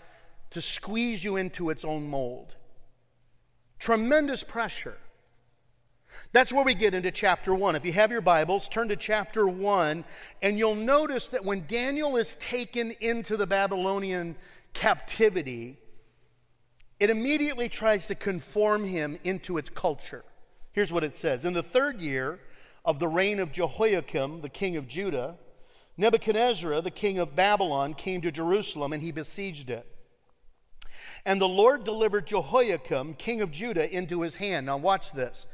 to 0.52 0.60
squeeze 0.60 1.22
you 1.22 1.36
into 1.36 1.70
its 1.70 1.84
own 1.84 2.08
mold. 2.08 2.56
Tremendous 3.78 4.42
pressure. 4.44 4.98
That's 6.32 6.52
where 6.52 6.64
we 6.64 6.74
get 6.74 6.94
into 6.94 7.10
chapter 7.10 7.54
1. 7.54 7.74
If 7.74 7.84
you 7.84 7.92
have 7.92 8.12
your 8.12 8.20
Bibles, 8.20 8.68
turn 8.68 8.88
to 8.88 8.96
chapter 8.96 9.46
1, 9.46 10.04
and 10.42 10.58
you'll 10.58 10.74
notice 10.74 11.28
that 11.28 11.44
when 11.44 11.66
Daniel 11.66 12.16
is 12.16 12.34
taken 12.36 12.92
into 13.00 13.36
the 13.36 13.46
Babylonian 13.46 14.36
captivity, 14.74 15.78
it 17.00 17.10
immediately 17.10 17.68
tries 17.68 18.06
to 18.06 18.14
conform 18.14 18.84
him 18.84 19.18
into 19.24 19.58
its 19.58 19.70
culture. 19.70 20.24
Here's 20.72 20.92
what 20.92 21.04
it 21.04 21.16
says 21.16 21.44
In 21.44 21.52
the 21.52 21.62
third 21.62 22.00
year, 22.00 22.38
of 22.84 22.98
the 22.98 23.08
reign 23.08 23.38
of 23.38 23.52
Jehoiakim, 23.52 24.40
the 24.40 24.48
king 24.48 24.76
of 24.76 24.88
Judah, 24.88 25.36
Nebuchadnezzar, 25.96 26.80
the 26.80 26.90
king 26.90 27.18
of 27.18 27.36
Babylon, 27.36 27.94
came 27.94 28.20
to 28.22 28.32
Jerusalem 28.32 28.92
and 28.92 29.02
he 29.02 29.12
besieged 29.12 29.70
it. 29.70 29.86
And 31.24 31.40
the 31.40 31.48
Lord 31.48 31.84
delivered 31.84 32.26
Jehoiakim, 32.26 33.14
king 33.14 33.40
of 33.40 33.52
Judah, 33.52 33.92
into 33.94 34.22
his 34.22 34.34
hand. 34.36 34.66
Now, 34.66 34.76
watch 34.76 35.12
this. 35.12 35.46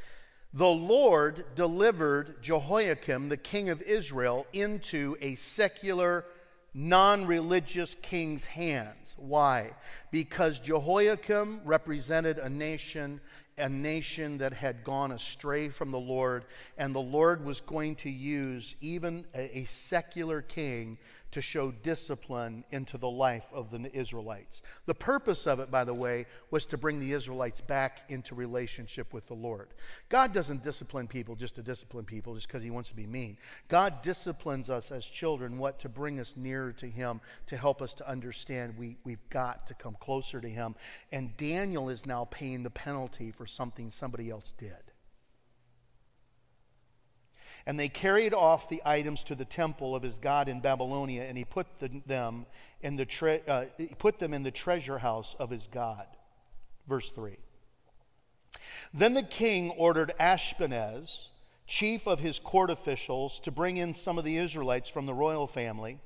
The 0.54 0.66
Lord 0.66 1.44
delivered 1.54 2.42
Jehoiakim, 2.42 3.28
the 3.28 3.36
king 3.36 3.68
of 3.68 3.82
Israel, 3.82 4.46
into 4.52 5.16
a 5.20 5.34
secular 5.34 6.24
non 6.72 7.26
religious 7.26 7.94
king's 7.96 8.44
hands. 8.44 9.14
Why? 9.18 9.72
Because 10.10 10.60
Jehoiakim 10.60 11.60
represented 11.64 12.38
a 12.38 12.48
nation 12.48 13.20
a 13.58 13.68
nation 13.68 14.38
that 14.38 14.52
had 14.52 14.84
gone 14.84 15.12
astray 15.12 15.68
from 15.68 15.90
the 15.90 15.98
Lord, 15.98 16.44
and 16.76 16.94
the 16.94 17.00
Lord 17.00 17.44
was 17.44 17.60
going 17.60 17.96
to 17.96 18.10
use 18.10 18.76
even 18.80 19.26
a, 19.34 19.58
a, 19.58 19.64
secular 19.64 20.42
king 20.42 20.98
to 21.30 21.42
show 21.42 21.70
discipline 21.70 22.64
into 22.70 22.96
the 22.98 23.08
life 23.08 23.46
of 23.52 23.70
the 23.70 23.94
Israelites. 23.94 24.62
The 24.86 24.94
purpose 24.94 25.46
of 25.46 25.60
it, 25.60 25.70
by 25.70 25.84
the 25.84 25.94
way, 25.94 26.26
was 26.50 26.64
to 26.66 26.78
bring 26.78 26.98
the 26.98 27.12
Israelites 27.12 27.60
back 27.60 28.02
into 28.08 28.34
relationship 28.34 29.12
with 29.12 29.26
the 29.26 29.34
Lord. 29.34 29.68
God 30.08 30.32
doesn't 30.32 30.62
discipline 30.62 31.06
people 31.06 31.34
just 31.34 31.54
to 31.56 31.62
discipline 31.62 32.04
people 32.04 32.34
just 32.34 32.48
because 32.48 32.62
he 32.62 32.70
wants 32.70 32.88
to 32.88 32.96
be 32.96 33.06
mean. 33.06 33.36
God 33.68 34.02
disciplines 34.02 34.70
us 34.70 34.90
as 34.90 35.04
children 35.04 35.58
what 35.58 35.78
to 35.80 35.88
bring 35.88 36.20
us 36.20 36.34
nearer 36.36 36.72
to 36.72 36.86
him, 36.86 37.20
to 37.46 37.56
help 37.56 37.82
us 37.82 37.94
to 37.94 38.08
understand 38.08 38.76
we, 38.78 38.96
we've 39.04 39.28
got 39.30 39.66
to 39.66 39.74
come 39.74 39.96
closer 40.00 40.40
to 40.40 40.48
him. 40.48 40.74
And 41.12 41.36
Daniel 41.36 41.88
is 41.88 42.06
now 42.06 42.26
paying 42.30 42.62
the 42.62 42.70
penalty 42.70 43.30
for 43.30 43.46
something 43.46 43.90
somebody 43.90 44.30
else 44.30 44.54
did. 44.56 44.87
And 47.68 47.78
they 47.78 47.90
carried 47.90 48.32
off 48.32 48.70
the 48.70 48.80
items 48.86 49.22
to 49.24 49.34
the 49.34 49.44
temple 49.44 49.94
of 49.94 50.02
his 50.02 50.18
God 50.18 50.48
in 50.48 50.60
Babylonia, 50.60 51.24
and 51.24 51.36
he 51.36 51.44
put 51.44 51.66
them 52.06 52.46
in 52.80 52.96
the 52.96 53.04
tre- 53.04 53.42
uh, 53.46 53.66
he 53.76 53.88
put 53.88 54.18
them 54.18 54.32
in 54.32 54.42
the 54.42 54.50
treasure 54.50 54.96
house 54.96 55.36
of 55.38 55.50
his 55.50 55.66
God. 55.66 56.06
Verse 56.88 57.10
3. 57.10 57.36
Then 58.94 59.12
the 59.12 59.22
king 59.22 59.68
ordered 59.72 60.14
Ashpenaz, 60.18 61.28
chief 61.66 62.06
of 62.06 62.20
his 62.20 62.38
court 62.38 62.70
officials, 62.70 63.38
to 63.40 63.50
bring 63.50 63.76
in 63.76 63.92
some 63.92 64.16
of 64.16 64.24
the 64.24 64.38
Israelites 64.38 64.88
from 64.88 65.04
the 65.04 65.12
royal 65.12 65.46
family 65.46 66.00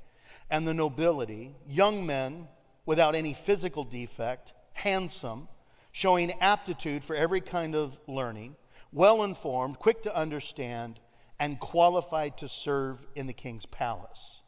and 0.51 0.67
the 0.67 0.75
nobility, 0.75 1.55
young 1.69 2.05
men 2.05 2.49
without 2.87 3.15
any 3.15 3.35
physical 3.35 3.85
defect, 3.85 4.53
handsome, 4.73 5.47
showing 5.93 6.33
aptitude 6.41 7.05
for 7.05 7.15
every 7.15 7.41
kind 7.41 7.77
of 7.77 7.97
learning, 8.09 8.57
well 8.93 9.23
informed, 9.23 9.79
quick 9.79 10.03
to 10.03 10.17
understand, 10.17 10.99
and 11.43 11.59
qualified 11.59 12.39
to 12.39 12.49
serve 12.49 13.05
in 13.17 13.27
the 13.27 13.33
king's 13.33 13.67
palace. 13.67 14.39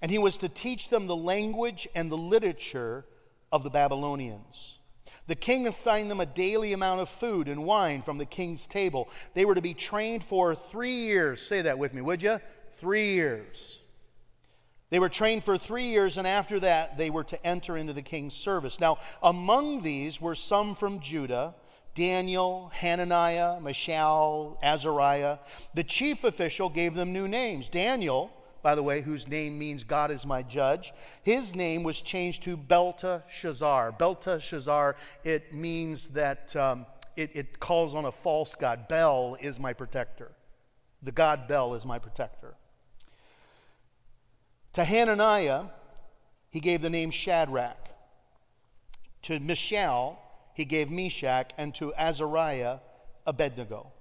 And 0.00 0.10
he 0.10 0.16
was 0.16 0.38
to 0.38 0.48
teach 0.48 0.88
them 0.88 1.06
the 1.06 1.14
language 1.14 1.86
and 1.94 2.10
the 2.10 2.16
literature 2.16 3.04
of 3.52 3.62
the 3.62 3.68
Babylonians. 3.68 4.78
The 5.26 5.34
king 5.34 5.68
assigned 5.68 6.10
them 6.10 6.20
a 6.20 6.26
daily 6.26 6.72
amount 6.72 7.02
of 7.02 7.10
food 7.10 7.48
and 7.48 7.64
wine 7.64 8.00
from 8.00 8.16
the 8.16 8.24
king's 8.24 8.66
table. 8.66 9.10
They 9.34 9.44
were 9.44 9.56
to 9.56 9.60
be 9.60 9.74
trained 9.74 10.24
for 10.24 10.54
three 10.54 11.04
years. 11.04 11.42
Say 11.42 11.60
that 11.60 11.78
with 11.78 11.92
me, 11.92 12.00
would 12.00 12.22
you? 12.22 12.40
Three 12.76 13.12
years. 13.12 13.80
They 14.88 14.98
were 14.98 15.10
trained 15.10 15.44
for 15.44 15.58
three 15.58 15.88
years, 15.88 16.16
and 16.16 16.26
after 16.26 16.60
that, 16.60 16.96
they 16.96 17.10
were 17.10 17.24
to 17.24 17.46
enter 17.46 17.76
into 17.76 17.92
the 17.92 18.00
king's 18.00 18.34
service. 18.34 18.80
Now, 18.80 19.00
among 19.22 19.82
these 19.82 20.18
were 20.18 20.34
some 20.34 20.76
from 20.76 21.00
Judah 21.00 21.54
Daniel, 21.94 22.70
Hananiah, 22.74 23.60
Mishael, 23.60 24.58
Azariah. 24.62 25.38
The 25.74 25.84
chief 25.84 26.24
official 26.24 26.68
gave 26.68 26.94
them 26.94 27.12
new 27.12 27.28
names. 27.28 27.68
Daniel, 27.68 28.32
by 28.62 28.74
the 28.74 28.82
way, 28.82 29.02
whose 29.02 29.28
name 29.28 29.58
means 29.58 29.84
God 29.84 30.10
is 30.10 30.24
my 30.24 30.42
judge, 30.42 30.92
his 31.22 31.54
name 31.54 31.82
was 31.82 32.00
changed 32.00 32.42
to 32.44 32.56
Belteshazzar. 32.56 33.92
Belteshazzar, 33.92 34.96
it 35.22 35.52
means 35.52 36.08
that 36.08 36.56
um, 36.56 36.86
it, 37.14 37.30
it 37.34 37.60
calls 37.60 37.94
on 37.94 38.06
a 38.06 38.12
false 38.12 38.54
God. 38.54 38.88
Bel 38.88 39.36
is 39.40 39.60
my 39.60 39.72
protector. 39.72 40.32
The 41.02 41.12
God 41.12 41.46
Bel 41.46 41.74
is 41.74 41.84
my 41.84 41.98
protector. 41.98 42.54
To 44.72 44.82
Hananiah, 44.82 45.64
he 46.50 46.58
gave 46.58 46.82
the 46.82 46.90
name 46.90 47.10
Shadrach. 47.10 47.88
To 49.22 49.38
Mishael, 49.38 50.18
he 50.54 50.64
gave 50.64 50.90
Meshach, 50.90 51.50
and 51.58 51.74
to 51.74 51.92
Azariah, 51.94 52.78
Abednego. 53.26 53.92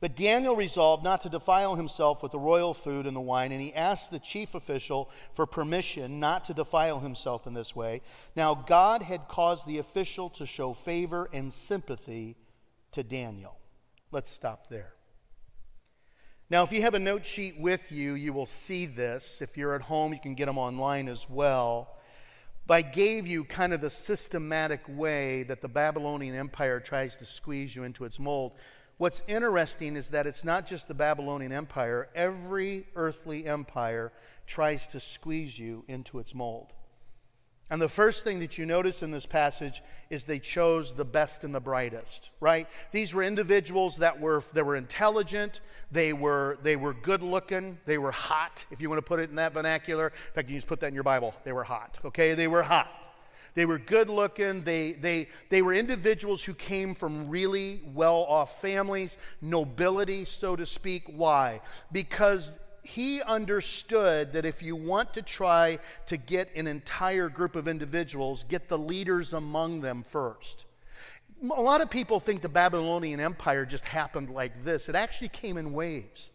But 0.00 0.14
Daniel 0.14 0.54
resolved 0.54 1.02
not 1.02 1.22
to 1.22 1.28
defile 1.28 1.74
himself 1.74 2.22
with 2.22 2.30
the 2.30 2.38
royal 2.38 2.72
food 2.72 3.06
and 3.06 3.16
the 3.16 3.20
wine, 3.20 3.50
and 3.50 3.60
he 3.60 3.74
asked 3.74 4.12
the 4.12 4.20
chief 4.20 4.54
official 4.54 5.10
for 5.34 5.44
permission 5.44 6.20
not 6.20 6.44
to 6.44 6.54
defile 6.54 7.00
himself 7.00 7.48
in 7.48 7.54
this 7.54 7.74
way. 7.74 8.02
Now, 8.36 8.54
God 8.54 9.02
had 9.02 9.26
caused 9.26 9.66
the 9.66 9.78
official 9.78 10.30
to 10.30 10.46
show 10.46 10.72
favor 10.72 11.28
and 11.32 11.52
sympathy 11.52 12.36
to 12.92 13.02
Daniel. 13.02 13.56
Let's 14.12 14.30
stop 14.30 14.68
there. 14.68 14.92
Now, 16.48 16.62
if 16.62 16.72
you 16.72 16.80
have 16.82 16.94
a 16.94 17.00
note 17.00 17.26
sheet 17.26 17.58
with 17.58 17.90
you, 17.90 18.14
you 18.14 18.32
will 18.32 18.46
see 18.46 18.86
this. 18.86 19.42
If 19.42 19.56
you're 19.56 19.74
at 19.74 19.82
home, 19.82 20.14
you 20.14 20.20
can 20.20 20.34
get 20.34 20.46
them 20.46 20.58
online 20.58 21.08
as 21.08 21.28
well. 21.28 21.97
I 22.70 22.82
gave 22.82 23.26
you 23.26 23.44
kind 23.44 23.72
of 23.72 23.80
the 23.80 23.90
systematic 23.90 24.80
way 24.88 25.42
that 25.44 25.62
the 25.62 25.68
Babylonian 25.68 26.34
Empire 26.34 26.80
tries 26.80 27.16
to 27.16 27.24
squeeze 27.24 27.74
you 27.74 27.84
into 27.84 28.04
its 28.04 28.18
mold. 28.18 28.52
What's 28.98 29.22
interesting 29.26 29.96
is 29.96 30.10
that 30.10 30.26
it's 30.26 30.44
not 30.44 30.66
just 30.66 30.88
the 30.88 30.94
Babylonian 30.94 31.52
Empire, 31.52 32.08
every 32.14 32.86
earthly 32.96 33.46
empire 33.46 34.12
tries 34.46 34.86
to 34.88 35.00
squeeze 35.00 35.58
you 35.58 35.84
into 35.88 36.18
its 36.18 36.34
mold. 36.34 36.74
And 37.70 37.82
the 37.82 37.88
first 37.88 38.24
thing 38.24 38.38
that 38.40 38.56
you 38.56 38.64
notice 38.64 39.02
in 39.02 39.10
this 39.10 39.26
passage 39.26 39.82
is 40.08 40.24
they 40.24 40.38
chose 40.38 40.94
the 40.94 41.04
best 41.04 41.44
and 41.44 41.54
the 41.54 41.60
brightest, 41.60 42.30
right? 42.40 42.66
These 42.92 43.12
were 43.12 43.22
individuals 43.22 43.98
that 43.98 44.18
were, 44.18 44.42
that 44.54 44.64
were 44.64 44.76
intelligent, 44.76 45.60
they 45.92 46.14
were, 46.14 46.58
they 46.62 46.76
were 46.76 46.94
good 46.94 47.22
looking, 47.22 47.78
they 47.84 47.98
were 47.98 48.10
hot, 48.10 48.64
if 48.70 48.80
you 48.80 48.88
want 48.88 48.98
to 48.98 49.06
put 49.06 49.20
it 49.20 49.28
in 49.28 49.36
that 49.36 49.52
vernacular. 49.52 50.06
In 50.08 50.32
fact, 50.34 50.48
you 50.48 50.56
just 50.56 50.66
put 50.66 50.80
that 50.80 50.88
in 50.88 50.94
your 50.94 51.02
Bible. 51.02 51.34
They 51.44 51.52
were 51.52 51.64
hot, 51.64 51.98
okay? 52.06 52.32
They 52.32 52.48
were 52.48 52.62
hot. 52.62 52.88
They 53.54 53.66
were 53.66 53.78
good 53.78 54.08
looking. 54.08 54.62
They, 54.62 54.92
they, 54.92 55.28
they 55.50 55.62
were 55.62 55.74
individuals 55.74 56.42
who 56.42 56.54
came 56.54 56.94
from 56.94 57.28
really 57.28 57.82
well 57.92 58.24
off 58.28 58.62
families, 58.62 59.18
nobility, 59.42 60.24
so 60.24 60.56
to 60.56 60.64
speak. 60.64 61.04
Why? 61.06 61.60
Because 61.92 62.52
he 62.88 63.20
understood 63.20 64.32
that 64.32 64.46
if 64.46 64.62
you 64.62 64.74
want 64.74 65.12
to 65.12 65.20
try 65.20 65.78
to 66.06 66.16
get 66.16 66.48
an 66.56 66.66
entire 66.66 67.28
group 67.28 67.54
of 67.54 67.68
individuals, 67.68 68.44
get 68.44 68.66
the 68.66 68.78
leaders 68.78 69.34
among 69.34 69.82
them 69.82 70.02
first. 70.02 70.64
A 71.42 71.60
lot 71.60 71.82
of 71.82 71.90
people 71.90 72.18
think 72.18 72.40
the 72.40 72.48
Babylonian 72.48 73.20
Empire 73.20 73.66
just 73.66 73.86
happened 73.86 74.30
like 74.30 74.64
this. 74.64 74.88
It 74.88 74.94
actually 74.94 75.28
came 75.28 75.58
in 75.58 75.74
waves. 75.74 76.30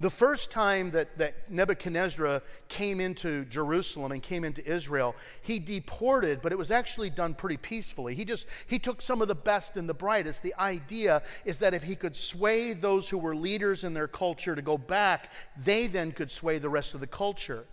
The 0.00 0.10
first 0.10 0.50
time 0.50 0.90
that, 0.90 1.16
that 1.18 1.50
Nebuchadnezzar 1.50 2.42
came 2.68 3.00
into 3.00 3.44
Jerusalem 3.44 4.10
and 4.10 4.22
came 4.22 4.44
into 4.44 4.66
Israel, 4.66 5.14
he 5.42 5.60
deported, 5.60 6.42
but 6.42 6.50
it 6.50 6.58
was 6.58 6.72
actually 6.72 7.10
done 7.10 7.32
pretty 7.32 7.56
peacefully. 7.56 8.14
He 8.14 8.24
just 8.24 8.48
he 8.66 8.80
took 8.80 9.00
some 9.00 9.22
of 9.22 9.28
the 9.28 9.36
best 9.36 9.76
and 9.76 9.88
the 9.88 9.94
brightest. 9.94 10.42
The 10.42 10.54
idea 10.58 11.22
is 11.44 11.58
that 11.58 11.74
if 11.74 11.84
he 11.84 11.94
could 11.94 12.16
sway 12.16 12.72
those 12.72 13.08
who 13.08 13.18
were 13.18 13.36
leaders 13.36 13.84
in 13.84 13.94
their 13.94 14.08
culture 14.08 14.56
to 14.56 14.62
go 14.62 14.76
back, 14.76 15.32
they 15.56 15.86
then 15.86 16.10
could 16.10 16.30
sway 16.30 16.58
the 16.58 16.68
rest 16.68 16.94
of 16.94 17.00
the 17.00 17.06
culture. 17.06 17.64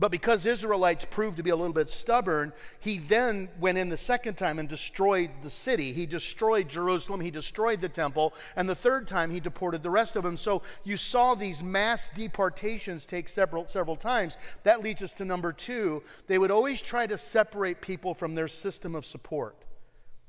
But 0.00 0.10
because 0.10 0.46
Israelites 0.46 1.04
proved 1.04 1.36
to 1.36 1.42
be 1.42 1.50
a 1.50 1.56
little 1.56 1.74
bit 1.74 1.90
stubborn, 1.90 2.54
he 2.80 2.96
then 2.96 3.50
went 3.60 3.76
in 3.76 3.90
the 3.90 3.98
second 3.98 4.36
time 4.36 4.58
and 4.58 4.66
destroyed 4.66 5.30
the 5.42 5.50
city. 5.50 5.92
He 5.92 6.06
destroyed 6.06 6.70
Jerusalem, 6.70 7.20
he 7.20 7.30
destroyed 7.30 7.82
the 7.82 7.88
temple, 7.90 8.32
and 8.56 8.66
the 8.66 8.74
third 8.74 9.06
time 9.06 9.30
he 9.30 9.40
deported 9.40 9.82
the 9.82 9.90
rest 9.90 10.16
of 10.16 10.24
them. 10.24 10.38
So 10.38 10.62
you 10.84 10.96
saw 10.96 11.34
these 11.34 11.62
mass 11.62 12.08
deportations 12.14 13.04
take 13.04 13.28
several, 13.28 13.68
several 13.68 13.94
times. 13.94 14.38
That 14.62 14.82
leads 14.82 15.02
us 15.02 15.12
to 15.14 15.26
number 15.26 15.52
two. 15.52 16.02
They 16.28 16.38
would 16.38 16.50
always 16.50 16.80
try 16.80 17.06
to 17.06 17.18
separate 17.18 17.82
people 17.82 18.14
from 18.14 18.34
their 18.34 18.48
system 18.48 18.94
of 18.94 19.04
support 19.04 19.54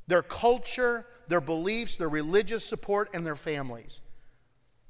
their 0.08 0.24
culture, 0.24 1.06
their 1.30 1.40
beliefs, 1.40 1.96
their 1.96 2.10
religious 2.10 2.66
support, 2.66 3.10
and 3.13 3.25
their 3.25 3.38
families. 3.38 4.01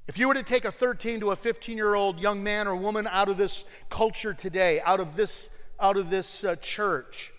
If 0.08 0.18
you 0.18 0.26
were 0.26 0.34
to 0.34 0.42
take 0.42 0.64
a 0.64 0.72
13 0.72 1.20
to 1.20 1.30
a 1.30 1.36
15 1.36 1.76
year 1.76 1.94
old 1.94 2.18
young 2.18 2.42
man 2.42 2.66
or 2.66 2.74
woman 2.74 3.06
out 3.06 3.28
of 3.28 3.36
this 3.36 3.64
culture 3.88 4.34
today, 4.34 4.80
out 4.80 4.98
of 4.98 5.14
this, 5.14 5.48
out 5.78 5.96
of 5.96 6.10
this 6.10 6.42
uh, 6.42 6.56
church, 6.56 7.32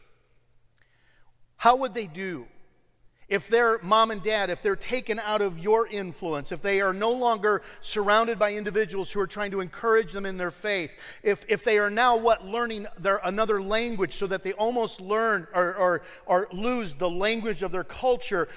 how 1.57 1.75
would 1.77 1.93
they 1.93 2.07
do? 2.07 2.47
If 3.29 3.47
their 3.47 3.79
mom 3.81 4.11
and 4.11 4.21
dad, 4.21 4.49
if 4.49 4.61
they're 4.61 4.75
taken 4.75 5.17
out 5.17 5.41
of 5.41 5.57
your 5.57 5.87
influence, 5.87 6.51
if 6.51 6.61
they 6.61 6.81
are 6.81 6.93
no 6.93 7.11
longer 7.11 7.63
surrounded 7.81 8.37
by 8.37 8.53
individuals 8.53 9.11
who 9.11 9.19
are 9.19 9.27
trying 9.27 9.51
to 9.51 9.61
encourage 9.61 10.11
them 10.11 10.25
in 10.25 10.37
their 10.37 10.51
faith, 10.51 10.91
if, 11.23 11.45
if 11.47 11.63
they 11.63 11.79
are 11.79 11.89
now 11.89 12.17
what 12.17 12.45
learning 12.45 12.85
their, 12.99 13.21
another 13.23 13.61
language 13.61 14.17
so 14.17 14.27
that 14.27 14.43
they 14.43 14.53
almost 14.53 15.01
learn 15.01 15.47
or, 15.53 15.73
or, 15.75 16.01
or 16.25 16.47
lose 16.51 16.93
the 16.95 17.09
language 17.09 17.63
of 17.63 17.71
their 17.71 17.83
culture, 17.83 18.49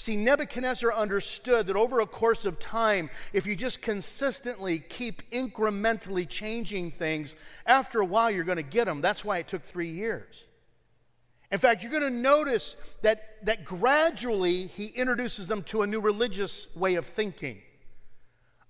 See, 0.00 0.16
Nebuchadnezzar 0.16 0.94
understood 0.94 1.66
that 1.66 1.76
over 1.76 2.00
a 2.00 2.06
course 2.06 2.46
of 2.46 2.58
time, 2.58 3.10
if 3.34 3.46
you 3.46 3.54
just 3.54 3.82
consistently 3.82 4.78
keep 4.78 5.30
incrementally 5.30 6.26
changing 6.26 6.90
things, 6.90 7.36
after 7.66 8.00
a 8.00 8.04
while 8.06 8.30
you're 8.30 8.44
going 8.44 8.56
to 8.56 8.62
get 8.62 8.86
them. 8.86 9.02
That's 9.02 9.26
why 9.26 9.36
it 9.36 9.48
took 9.48 9.62
three 9.62 9.90
years. 9.90 10.46
In 11.52 11.58
fact, 11.58 11.82
you're 11.82 11.92
going 11.92 12.02
to 12.02 12.08
notice 12.08 12.76
that, 13.02 13.44
that 13.44 13.66
gradually 13.66 14.68
he 14.68 14.86
introduces 14.86 15.48
them 15.48 15.62
to 15.64 15.82
a 15.82 15.86
new 15.86 16.00
religious 16.00 16.74
way 16.74 16.94
of 16.94 17.04
thinking. 17.04 17.60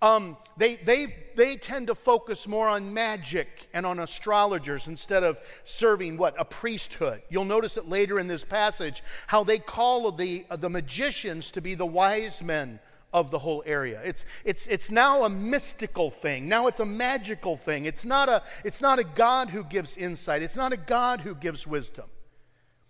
Um, 0.02 0.38
they, 0.56 0.76
they, 0.76 1.14
they 1.36 1.56
tend 1.56 1.88
to 1.88 1.94
focus 1.94 2.48
more 2.48 2.68
on 2.68 2.92
magic 2.94 3.68
and 3.74 3.84
on 3.84 4.00
astrologers 4.00 4.86
instead 4.86 5.22
of 5.22 5.40
serving 5.64 6.16
what? 6.16 6.34
A 6.38 6.44
priesthood. 6.44 7.22
You'll 7.28 7.44
notice 7.44 7.76
it 7.76 7.88
later 7.88 8.18
in 8.18 8.26
this 8.26 8.44
passage 8.44 9.02
how 9.26 9.44
they 9.44 9.58
call 9.58 10.10
the, 10.12 10.46
the 10.58 10.70
magicians 10.70 11.50
to 11.50 11.60
be 11.60 11.74
the 11.74 11.86
wise 11.86 12.42
men 12.42 12.80
of 13.12 13.30
the 13.30 13.38
whole 13.38 13.62
area. 13.66 14.00
It's, 14.04 14.24
it's, 14.44 14.66
it's 14.68 14.90
now 14.90 15.24
a 15.24 15.28
mystical 15.28 16.10
thing. 16.10 16.48
Now 16.48 16.66
it's 16.66 16.80
a 16.80 16.86
magical 16.86 17.56
thing. 17.56 17.84
It's 17.84 18.04
not 18.04 18.28
a, 18.28 18.42
it's 18.64 18.80
not 18.80 18.98
a 18.98 19.04
God 19.04 19.50
who 19.50 19.64
gives 19.64 19.96
insight, 19.96 20.42
it's 20.42 20.56
not 20.56 20.72
a 20.72 20.76
God 20.76 21.20
who 21.20 21.34
gives 21.34 21.66
wisdom. 21.66 22.06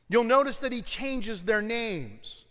You'll 0.08 0.24
notice 0.24 0.58
that 0.58 0.72
he 0.72 0.82
changes 0.82 1.42
their 1.42 1.62
names. 1.62 2.44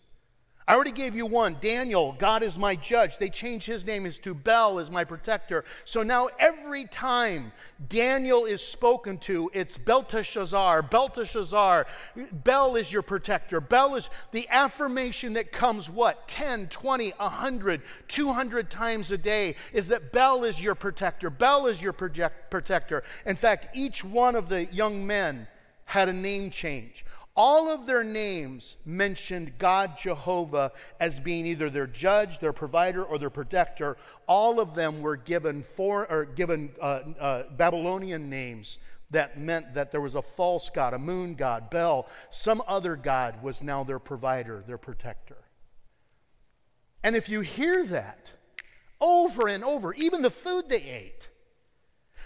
I 0.70 0.74
already 0.74 0.92
gave 0.92 1.16
you 1.16 1.26
one 1.26 1.56
Daniel, 1.60 2.14
God 2.16 2.44
is 2.44 2.56
my 2.56 2.76
judge. 2.76 3.18
They 3.18 3.28
changed 3.28 3.66
his 3.66 3.84
name 3.84 4.06
as 4.06 4.20
to 4.20 4.34
Bel 4.34 4.78
as 4.78 4.88
my 4.88 5.02
protector. 5.02 5.64
So 5.84 6.04
now 6.04 6.28
every 6.38 6.84
time 6.84 7.50
Daniel 7.88 8.44
is 8.44 8.62
spoken 8.62 9.18
to, 9.18 9.50
it's 9.52 9.76
Belteshazzar, 9.76 10.82
Belteshazzar. 10.82 11.88
Bel 12.44 12.76
is 12.76 12.92
your 12.92 13.02
protector. 13.02 13.60
Bel 13.60 13.96
is 13.96 14.10
the 14.30 14.48
affirmation 14.48 15.32
that 15.32 15.50
comes 15.50 15.90
what? 15.90 16.28
10, 16.28 16.68
20, 16.68 17.14
100, 17.16 17.82
200 18.06 18.70
times 18.70 19.10
a 19.10 19.18
day 19.18 19.56
is 19.72 19.88
that 19.88 20.12
Bel 20.12 20.44
is 20.44 20.62
your 20.62 20.76
protector. 20.76 21.30
Bel 21.30 21.66
is 21.66 21.82
your 21.82 21.92
project- 21.92 22.48
protector. 22.48 23.02
In 23.26 23.34
fact, 23.34 23.76
each 23.76 24.04
one 24.04 24.36
of 24.36 24.48
the 24.48 24.66
young 24.66 25.04
men 25.04 25.48
had 25.86 26.08
a 26.08 26.12
name 26.12 26.48
change. 26.50 27.04
All 27.36 27.70
of 27.70 27.86
their 27.86 28.02
names 28.02 28.76
mentioned 28.84 29.56
God 29.58 29.96
Jehovah 29.96 30.72
as 30.98 31.20
being 31.20 31.46
either 31.46 31.70
their 31.70 31.86
judge, 31.86 32.38
their 32.40 32.52
provider, 32.52 33.04
or 33.04 33.18
their 33.18 33.30
protector. 33.30 33.96
All 34.26 34.58
of 34.58 34.74
them 34.74 35.00
were 35.00 35.16
given, 35.16 35.62
for, 35.62 36.10
or 36.10 36.24
given 36.24 36.72
uh, 36.80 37.00
uh, 37.18 37.42
Babylonian 37.56 38.28
names 38.28 38.78
that 39.10 39.38
meant 39.38 39.74
that 39.74 39.90
there 39.90 40.00
was 40.00 40.14
a 40.14 40.22
false 40.22 40.70
god, 40.70 40.94
a 40.94 40.98
moon 40.98 41.34
god, 41.34 41.70
Bel. 41.70 42.08
Some 42.30 42.62
other 42.66 42.96
god 42.96 43.42
was 43.42 43.62
now 43.62 43.84
their 43.84 43.98
provider, 43.98 44.62
their 44.66 44.78
protector. 44.78 45.38
And 47.02 47.16
if 47.16 47.28
you 47.28 47.40
hear 47.40 47.84
that 47.86 48.32
over 49.00 49.48
and 49.48 49.64
over, 49.64 49.94
even 49.94 50.22
the 50.22 50.30
food 50.30 50.68
they 50.68 50.82
ate, 50.82 51.28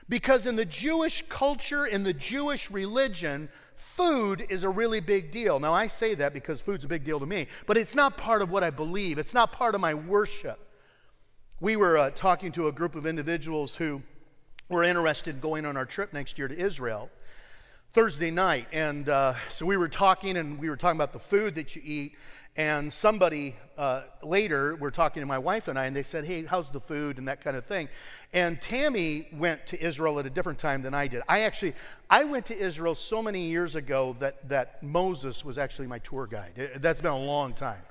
because 0.08 0.46
in 0.46 0.56
the 0.56 0.64
Jewish 0.64 1.24
culture, 1.28 1.86
in 1.86 2.02
the 2.02 2.12
Jewish 2.12 2.70
religion, 2.70 3.48
food 3.84 4.46
is 4.48 4.64
a 4.64 4.68
really 4.68 5.00
big 5.00 5.30
deal. 5.30 5.60
Now, 5.60 5.72
I 5.72 5.86
say 5.86 6.14
that 6.16 6.32
because 6.32 6.60
food's 6.60 6.84
a 6.84 6.88
big 6.88 7.04
deal 7.04 7.20
to 7.20 7.26
me, 7.26 7.46
but 7.66 7.76
it's 7.76 7.94
not 7.94 8.16
part 8.16 8.42
of 8.42 8.50
what 8.50 8.64
I 8.64 8.70
believe, 8.70 9.18
it's 9.18 9.34
not 9.34 9.52
part 9.52 9.74
of 9.74 9.80
my 9.80 9.94
worship. 9.94 10.58
We 11.60 11.76
were 11.76 11.96
uh, 11.96 12.10
talking 12.10 12.50
to 12.52 12.66
a 12.66 12.72
group 12.72 12.96
of 12.96 13.06
individuals 13.06 13.76
who 13.76 14.02
were 14.68 14.82
interested 14.82 15.36
in 15.36 15.40
going 15.40 15.64
on 15.64 15.76
our 15.76 15.84
trip 15.86 16.12
next 16.12 16.38
year 16.38 16.48
to 16.48 16.58
Israel. 16.58 17.10
Thursday 17.94 18.32
night, 18.32 18.66
and 18.72 19.08
uh, 19.08 19.34
so 19.50 19.64
we 19.64 19.76
were 19.76 19.88
talking, 19.88 20.36
and 20.36 20.58
we 20.58 20.68
were 20.68 20.76
talking 20.76 20.96
about 20.98 21.12
the 21.12 21.18
food 21.20 21.54
that 21.54 21.76
you 21.76 21.82
eat, 21.84 22.16
and 22.56 22.92
somebody 22.92 23.54
uh, 23.78 24.02
later, 24.20 24.74
we're 24.74 24.90
talking 24.90 25.22
to 25.22 25.26
my 25.26 25.38
wife 25.38 25.68
and 25.68 25.78
I, 25.78 25.86
and 25.86 25.94
they 25.94 26.02
said, 26.02 26.24
Hey, 26.24 26.44
how's 26.44 26.68
the 26.70 26.80
food 26.80 27.18
and 27.18 27.28
that 27.28 27.40
kind 27.40 27.56
of 27.56 27.64
thing. 27.64 27.88
And 28.32 28.60
Tammy 28.60 29.28
went 29.32 29.64
to 29.68 29.80
Israel 29.80 30.18
at 30.18 30.26
a 30.26 30.30
different 30.30 30.58
time 30.58 30.82
than 30.82 30.92
I 30.92 31.06
did. 31.06 31.22
I 31.28 31.42
actually, 31.42 31.74
I 32.10 32.24
went 32.24 32.46
to 32.46 32.58
Israel 32.58 32.96
so 32.96 33.22
many 33.22 33.46
years 33.46 33.76
ago 33.76 34.16
that, 34.18 34.48
that 34.48 34.82
Moses 34.82 35.44
was 35.44 35.56
actually 35.56 35.86
my 35.86 36.00
tour 36.00 36.26
guide. 36.26 36.70
That's 36.78 37.00
been 37.00 37.12
a 37.12 37.16
long 37.16 37.52
time. 37.52 37.82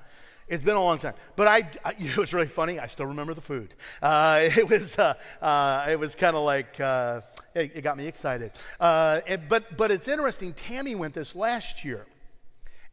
It's 0.48 0.62
been 0.62 0.76
a 0.76 0.82
long 0.82 0.98
time, 0.98 1.14
but 1.36 1.48
I, 1.48 1.68
I 1.84 1.94
it 1.98 2.16
was 2.16 2.34
really 2.34 2.46
funny. 2.46 2.78
I 2.78 2.86
still 2.86 3.06
remember 3.06 3.34
the 3.34 3.40
food. 3.40 3.74
Uh, 4.02 4.40
it 4.56 4.68
was, 4.68 4.98
uh, 4.98 5.14
uh, 5.40 5.86
it 5.88 5.98
was 5.98 6.14
kind 6.14 6.36
of 6.36 6.42
like, 6.42 6.78
uh, 6.80 7.22
it, 7.54 7.72
it, 7.76 7.82
got 7.82 7.96
me 7.96 8.06
excited. 8.06 8.52
Uh, 8.78 9.20
it, 9.26 9.48
but, 9.48 9.76
but 9.76 9.90
it's 9.90 10.08
interesting. 10.08 10.52
Tammy 10.52 10.94
went 10.94 11.14
this 11.14 11.34
last 11.34 11.84
year, 11.84 12.06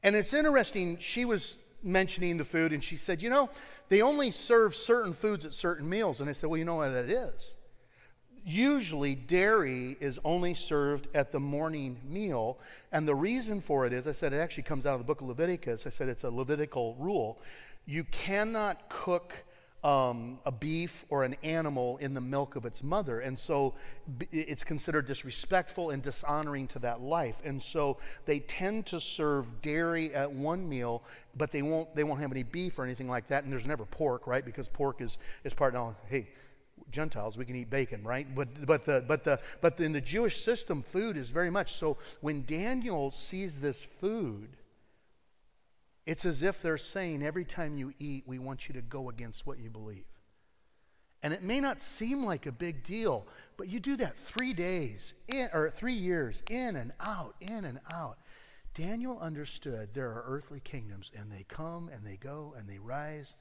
and 0.03 0.15
it's 0.15 0.33
interesting, 0.33 0.97
she 0.97 1.25
was 1.25 1.59
mentioning 1.83 2.37
the 2.37 2.45
food 2.45 2.73
and 2.73 2.83
she 2.83 2.95
said, 2.95 3.21
You 3.21 3.29
know, 3.29 3.49
they 3.89 4.01
only 4.01 4.31
serve 4.31 4.75
certain 4.75 5.13
foods 5.13 5.45
at 5.45 5.53
certain 5.53 5.89
meals. 5.89 6.21
And 6.21 6.29
I 6.29 6.33
said, 6.33 6.49
Well, 6.49 6.57
you 6.57 6.65
know 6.65 6.75
what 6.75 6.89
that 6.93 7.09
is? 7.09 7.55
Usually, 8.43 9.15
dairy 9.15 9.97
is 9.99 10.19
only 10.25 10.53
served 10.53 11.07
at 11.13 11.31
the 11.31 11.39
morning 11.39 11.99
meal. 12.07 12.59
And 12.91 13.07
the 13.07 13.15
reason 13.15 13.61
for 13.61 13.85
it 13.85 13.93
is, 13.93 14.07
I 14.07 14.13
said, 14.13 14.33
it 14.33 14.37
actually 14.37 14.63
comes 14.63 14.85
out 14.85 14.93
of 14.93 14.99
the 14.99 15.05
book 15.05 15.21
of 15.21 15.27
Leviticus. 15.27 15.85
I 15.85 15.89
said 15.89 16.09
it's 16.09 16.23
a 16.23 16.29
Levitical 16.29 16.95
rule. 16.99 17.39
You 17.85 18.03
cannot 18.05 18.89
cook 18.89 19.35
um, 19.83 20.39
a 20.45 20.51
beef 20.51 21.05
or 21.09 21.23
an 21.23 21.35
animal 21.43 21.97
in 21.97 22.13
the 22.13 22.21
milk 22.21 22.55
of 22.55 22.65
its 22.65 22.83
mother. 22.83 23.21
And 23.21 23.37
so 23.37 23.73
it's 24.31 24.63
considered 24.63 25.07
disrespectful 25.07 25.89
and 25.89 26.03
dishonoring 26.03 26.67
to 26.69 26.79
that 26.79 27.01
life. 27.01 27.41
And 27.43 27.61
so 27.61 27.97
they 28.25 28.39
tend 28.39 28.85
to 28.87 29.01
serve 29.01 29.61
dairy 29.61 30.13
at 30.13 30.31
one 30.31 30.67
meal, 30.67 31.03
but 31.35 31.51
they 31.51 31.61
won't, 31.61 31.95
they 31.95 32.03
won't 32.03 32.19
have 32.19 32.31
any 32.31 32.43
beef 32.43 32.77
or 32.77 32.83
anything 32.83 33.09
like 33.09 33.27
that. 33.29 33.43
And 33.43 33.51
there's 33.51 33.65
never 33.65 33.85
pork, 33.85 34.27
right? 34.27 34.45
Because 34.45 34.67
pork 34.67 35.01
is, 35.01 35.17
is 35.43 35.53
part 35.53 35.75
of, 35.75 35.95
hey, 36.09 36.27
Gentiles, 36.91 37.37
we 37.37 37.45
can 37.45 37.55
eat 37.55 37.69
bacon, 37.69 38.03
right? 38.03 38.27
But, 38.33 38.65
but, 38.65 38.85
the, 38.85 39.03
but, 39.07 39.23
the, 39.23 39.39
but 39.61 39.79
in 39.79 39.93
the 39.93 40.01
Jewish 40.01 40.43
system, 40.43 40.83
food 40.83 41.17
is 41.17 41.29
very 41.29 41.49
much 41.49 41.73
so. 41.73 41.97
When 42.21 42.45
Daniel 42.45 43.11
sees 43.11 43.59
this 43.59 43.83
food, 43.83 44.57
it's 46.05 46.25
as 46.25 46.43
if 46.43 46.61
they're 46.61 46.77
saying 46.77 47.23
every 47.23 47.45
time 47.45 47.77
you 47.77 47.93
eat, 47.99 48.23
we 48.25 48.39
want 48.39 48.67
you 48.67 48.73
to 48.73 48.81
go 48.81 49.09
against 49.09 49.45
what 49.45 49.59
you 49.59 49.69
believe. 49.69 50.05
And 51.23 51.33
it 51.33 51.43
may 51.43 51.59
not 51.59 51.79
seem 51.79 52.23
like 52.23 52.47
a 52.47 52.51
big 52.51 52.83
deal, 52.83 53.27
but 53.55 53.67
you 53.67 53.79
do 53.79 53.95
that 53.97 54.17
three 54.17 54.53
days, 54.53 55.13
in, 55.27 55.49
or 55.53 55.69
three 55.69 55.93
years, 55.93 56.41
in 56.49 56.75
and 56.75 56.93
out, 56.99 57.35
in 57.39 57.65
and 57.65 57.79
out. 57.91 58.17
Daniel 58.73 59.19
understood 59.19 59.89
there 59.93 60.09
are 60.09 60.23
earthly 60.25 60.59
kingdoms, 60.59 61.11
and 61.15 61.31
they 61.31 61.43
come 61.47 61.89
and 61.89 62.05
they 62.05 62.17
go 62.17 62.55
and 62.57 62.67
they 62.67 62.79
rise 62.79 63.35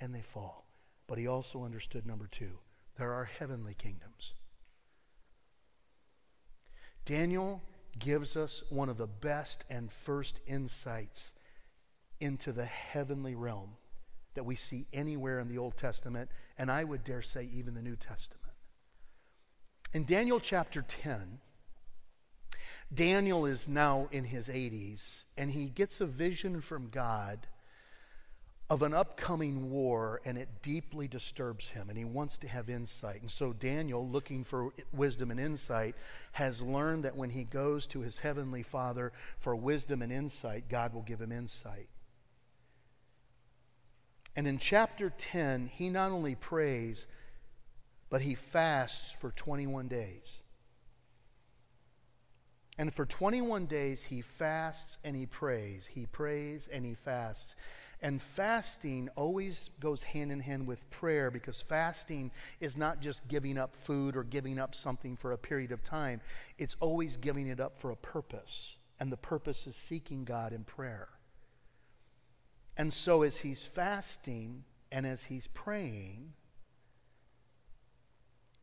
and 0.00 0.14
they 0.14 0.22
fall. 0.22 0.66
But 1.06 1.18
he 1.18 1.26
also 1.26 1.64
understood 1.64 2.06
number 2.06 2.26
two 2.26 2.58
there 2.98 3.12
are 3.12 3.24
heavenly 3.24 3.74
kingdoms. 3.74 4.34
Daniel 7.04 7.62
gives 7.98 8.36
us 8.36 8.62
one 8.68 8.88
of 8.88 8.98
the 8.98 9.06
best 9.06 9.64
and 9.70 9.90
first 9.90 10.40
insights 10.46 11.32
into 12.20 12.52
the 12.52 12.64
heavenly 12.64 13.34
realm 13.34 13.76
that 14.34 14.44
we 14.44 14.54
see 14.54 14.86
anywhere 14.92 15.38
in 15.38 15.48
the 15.48 15.58
Old 15.58 15.76
Testament, 15.76 16.30
and 16.58 16.70
I 16.70 16.84
would 16.84 17.04
dare 17.04 17.22
say 17.22 17.48
even 17.52 17.74
the 17.74 17.82
New 17.82 17.96
Testament. 17.96 18.52
In 19.94 20.04
Daniel 20.04 20.40
chapter 20.40 20.82
10, 20.82 21.38
Daniel 22.92 23.46
is 23.46 23.66
now 23.66 24.08
in 24.12 24.24
his 24.24 24.48
80s, 24.48 25.24
and 25.36 25.50
he 25.50 25.66
gets 25.66 26.00
a 26.00 26.06
vision 26.06 26.60
from 26.60 26.88
God 26.88 27.46
of 28.68 28.82
an 28.82 28.92
upcoming 28.92 29.70
war, 29.70 30.20
and 30.24 30.36
it 30.36 30.48
deeply 30.60 31.06
disturbs 31.06 31.70
him, 31.70 31.88
and 31.88 31.96
he 31.96 32.04
wants 32.04 32.38
to 32.38 32.48
have 32.48 32.68
insight. 32.68 33.20
And 33.20 33.30
so, 33.30 33.52
Daniel, 33.52 34.08
looking 34.08 34.42
for 34.42 34.70
wisdom 34.92 35.30
and 35.30 35.38
insight, 35.38 35.94
has 36.32 36.62
learned 36.62 37.04
that 37.04 37.16
when 37.16 37.30
he 37.30 37.44
goes 37.44 37.86
to 37.88 38.00
his 38.00 38.18
heavenly 38.18 38.64
Father 38.64 39.12
for 39.38 39.54
wisdom 39.54 40.02
and 40.02 40.12
insight, 40.12 40.68
God 40.68 40.92
will 40.92 41.02
give 41.02 41.20
him 41.20 41.30
insight. 41.30 41.88
And 44.34 44.48
in 44.48 44.58
chapter 44.58 45.10
10, 45.16 45.68
he 45.68 45.88
not 45.88 46.10
only 46.10 46.34
prays, 46.34 47.06
but 48.10 48.20
he 48.20 48.34
fasts 48.34 49.12
for 49.12 49.30
21 49.30 49.86
days. 49.88 50.40
And 52.78 52.92
for 52.92 53.06
21 53.06 53.66
days, 53.66 54.04
he 54.04 54.20
fasts 54.20 54.98
and 55.02 55.16
he 55.16 55.26
prays. 55.26 55.86
He 55.86 56.06
prays 56.06 56.68
and 56.70 56.84
he 56.84 56.94
fasts. 56.94 57.56
And 58.02 58.22
fasting 58.22 59.08
always 59.16 59.70
goes 59.80 60.02
hand 60.02 60.30
in 60.30 60.40
hand 60.40 60.66
with 60.66 60.88
prayer 60.90 61.30
because 61.30 61.62
fasting 61.62 62.30
is 62.60 62.76
not 62.76 63.00
just 63.00 63.26
giving 63.28 63.56
up 63.56 63.74
food 63.74 64.14
or 64.14 64.22
giving 64.22 64.58
up 64.58 64.74
something 64.74 65.16
for 65.16 65.32
a 65.32 65.38
period 65.38 65.72
of 65.72 65.82
time, 65.82 66.20
it's 66.58 66.76
always 66.80 67.16
giving 67.16 67.48
it 67.48 67.60
up 67.60 67.78
for 67.78 67.90
a 67.90 67.96
purpose. 67.96 68.78
And 69.00 69.10
the 69.10 69.16
purpose 69.16 69.66
is 69.66 69.76
seeking 69.76 70.24
God 70.24 70.52
in 70.52 70.64
prayer. 70.64 71.08
And 72.76 72.92
so, 72.92 73.22
as 73.22 73.38
he's 73.38 73.64
fasting 73.64 74.64
and 74.92 75.06
as 75.06 75.24
he's 75.24 75.48
praying, 75.48 76.34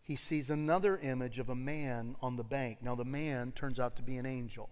he 0.03 0.17
sees 0.17 0.49
another 0.49 0.97
image 0.97 1.39
of 1.39 1.49
a 1.49 1.55
man 1.55 2.17
on 2.21 2.35
the 2.35 2.43
bank. 2.43 2.79
Now, 2.81 2.93
the 2.93 3.05
man 3.05 3.53
turns 3.53 3.79
out 3.79 3.95
to 3.95 4.03
be 4.03 4.17
an 4.17 4.25
angel. 4.25 4.69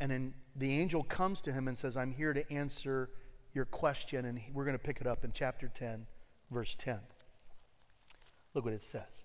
And 0.00 0.10
then 0.10 0.34
the 0.56 0.78
angel 0.80 1.02
comes 1.02 1.42
to 1.42 1.52
him 1.52 1.68
and 1.68 1.78
says, 1.78 1.98
I'm 1.98 2.12
here 2.12 2.32
to 2.32 2.50
answer 2.52 3.10
your 3.52 3.66
question. 3.66 4.24
And 4.24 4.40
we're 4.54 4.64
going 4.64 4.76
to 4.76 4.82
pick 4.82 5.02
it 5.02 5.06
up 5.06 5.22
in 5.22 5.32
chapter 5.32 5.68
10, 5.68 6.06
verse 6.50 6.74
10. 6.78 6.98
Look 8.54 8.64
what 8.64 8.72
it 8.72 8.82
says. 8.82 9.24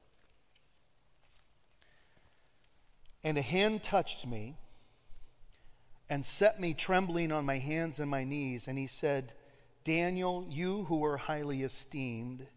And 3.23 3.37
a 3.37 3.41
hand 3.41 3.81
touched 3.81 4.27
me 4.27 4.57
and 6.09 6.25
set 6.25 6.59
me 6.59 6.73
trembling 6.73 7.31
on 7.31 7.45
my 7.45 7.59
hands 7.59 8.01
and 8.01 8.11
my 8.11 8.25
knees. 8.25 8.67
And 8.67 8.77
he 8.77 8.87
said, 8.87 9.31
Daniel, 9.85 10.45
you 10.49 10.83
who 10.85 11.05
are 11.05 11.15
highly 11.15 11.63
esteemed, 11.63 12.47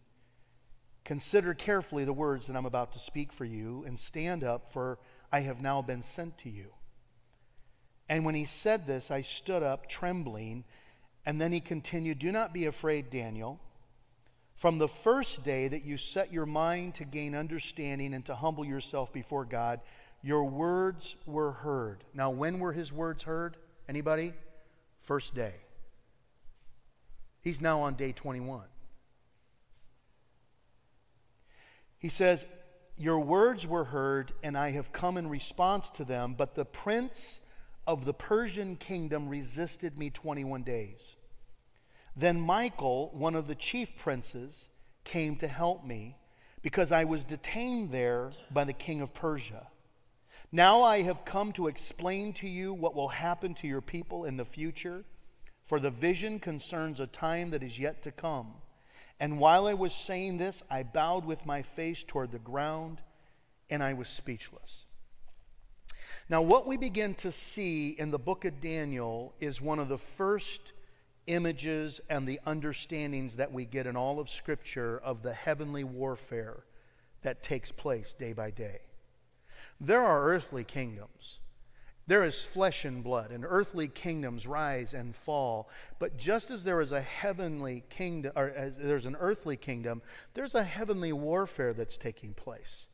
Consider 1.05 1.53
carefully 1.53 2.03
the 2.03 2.13
words 2.13 2.47
that 2.47 2.57
I'm 2.57 2.65
about 2.65 2.91
to 2.93 2.99
speak 2.99 3.31
for 3.31 3.45
you, 3.45 3.83
and 3.87 3.97
stand 3.97 4.43
up, 4.43 4.73
for 4.73 4.97
I 5.31 5.41
have 5.41 5.61
now 5.61 5.81
been 5.81 6.01
sent 6.01 6.37
to 6.39 6.49
you. 6.49 6.73
And 8.09 8.25
when 8.25 8.35
he 8.35 8.43
said 8.43 8.85
this, 8.85 9.11
I 9.11 9.21
stood 9.21 9.63
up, 9.63 9.87
trembling. 9.87 10.65
And 11.25 11.39
then 11.39 11.51
he 11.51 11.59
continued, 11.59 12.19
Do 12.19 12.31
not 12.31 12.53
be 12.53 12.65
afraid, 12.65 13.09
Daniel. 13.09 13.59
From 14.55 14.77
the 14.77 14.87
first 14.87 15.43
day 15.43 15.67
that 15.67 15.85
you 15.85 15.97
set 15.97 16.31
your 16.33 16.45
mind 16.45 16.95
to 16.95 17.05
gain 17.05 17.35
understanding 17.35 18.13
and 18.13 18.25
to 18.25 18.35
humble 18.35 18.65
yourself 18.65 19.11
before 19.11 19.45
God, 19.45 19.81
your 20.23 20.45
words 20.45 21.15
were 21.25 21.51
heard. 21.51 22.03
Now, 22.13 22.31
when 22.31 22.59
were 22.59 22.73
his 22.73 22.91
words 22.91 23.23
heard? 23.23 23.57
Anybody? 23.87 24.33
First 24.99 25.35
day. 25.35 25.53
He's 27.41 27.61
now 27.61 27.81
on 27.81 27.95
day 27.95 28.11
21. 28.11 28.63
He 32.05 32.09
says, 32.09 32.45
Your 32.97 33.17
words 33.17 33.65
were 33.65 33.85
heard, 33.85 34.31
and 34.43 34.55
I 34.55 34.69
have 34.69 34.93
come 34.93 35.17
in 35.17 35.27
response 35.27 35.89
to 35.89 36.05
them, 36.05 36.35
but 36.37 36.53
the 36.53 36.63
prince 36.63 37.41
of 37.87 38.05
the 38.05 38.13
Persian 38.13 38.75
kingdom 38.75 39.27
resisted 39.27 39.97
me 39.97 40.11
21 40.11 40.61
days. 40.61 41.15
Then 42.15 42.39
Michael, 42.39 43.09
one 43.11 43.33
of 43.33 43.47
the 43.47 43.55
chief 43.55 43.97
princes, 43.97 44.69
came 45.03 45.35
to 45.37 45.47
help 45.47 45.83
me 45.83 46.15
because 46.61 46.91
I 46.91 47.05
was 47.05 47.23
detained 47.23 47.91
there 47.91 48.33
by 48.51 48.65
the 48.65 48.73
king 48.73 49.01
of 49.01 49.15
Persia. 49.15 49.65
Now 50.51 50.83
I 50.83 51.01
have 51.01 51.25
come 51.25 51.53
to 51.53 51.65
explain 51.65 52.33
to 52.33 52.47
you 52.47 52.71
what 52.71 52.93
will 52.93 53.07
happen 53.07 53.55
to 53.55 53.67
your 53.67 53.81
people 53.81 54.25
in 54.25 54.37
the 54.37 54.45
future, 54.45 55.05
for 55.63 55.79
the 55.79 55.89
vision 55.89 56.39
concerns 56.39 56.99
a 56.99 57.07
time 57.07 57.49
that 57.49 57.63
is 57.63 57.79
yet 57.79 58.03
to 58.03 58.11
come. 58.11 58.53
And 59.19 59.39
while 59.39 59.67
I 59.67 59.73
was 59.73 59.93
saying 59.93 60.37
this, 60.37 60.61
I 60.69 60.83
bowed 60.83 61.25
with 61.25 61.45
my 61.45 61.61
face 61.61 62.03
toward 62.03 62.31
the 62.31 62.39
ground 62.39 63.01
and 63.69 63.81
I 63.81 63.93
was 63.93 64.07
speechless. 64.07 64.85
Now, 66.27 66.41
what 66.41 66.67
we 66.67 66.77
begin 66.77 67.13
to 67.15 67.31
see 67.31 67.91
in 67.91 68.11
the 68.11 68.19
book 68.19 68.45
of 68.45 68.59
Daniel 68.59 69.33
is 69.39 69.61
one 69.61 69.79
of 69.79 69.89
the 69.89 69.97
first 69.97 70.73
images 71.27 72.01
and 72.09 72.27
the 72.27 72.39
understandings 72.45 73.37
that 73.37 73.51
we 73.51 73.65
get 73.65 73.87
in 73.87 73.95
all 73.95 74.19
of 74.19 74.29
Scripture 74.29 74.99
of 74.99 75.23
the 75.23 75.33
heavenly 75.33 75.83
warfare 75.83 76.63
that 77.21 77.43
takes 77.43 77.71
place 77.71 78.13
day 78.13 78.33
by 78.33 78.51
day. 78.51 78.79
There 79.79 80.03
are 80.03 80.25
earthly 80.25 80.63
kingdoms. 80.63 81.39
There 82.07 82.23
is 82.23 82.43
flesh 82.43 82.85
and 82.85 83.03
blood, 83.03 83.31
and 83.31 83.43
earthly 83.47 83.87
kingdoms 83.87 84.45
rise 84.45 84.93
and 84.93 85.15
fall. 85.15 85.69
But 85.97 86.17
just 86.17 86.51
as 86.51 86.63
there 86.63 86.81
is 86.81 86.91
a 86.91 87.01
heavenly 87.01 87.83
kingdom, 87.89 88.31
or 88.35 88.49
as 88.49 88.77
there's 88.77 89.07
an 89.07 89.17
earthly 89.19 89.57
kingdom, 89.57 90.03
there's 90.35 90.53
a 90.53 90.63
heavenly 90.63 91.13
warfare 91.13 91.73
that's 91.73 91.97
taking 91.97 92.35
place. 92.35 92.87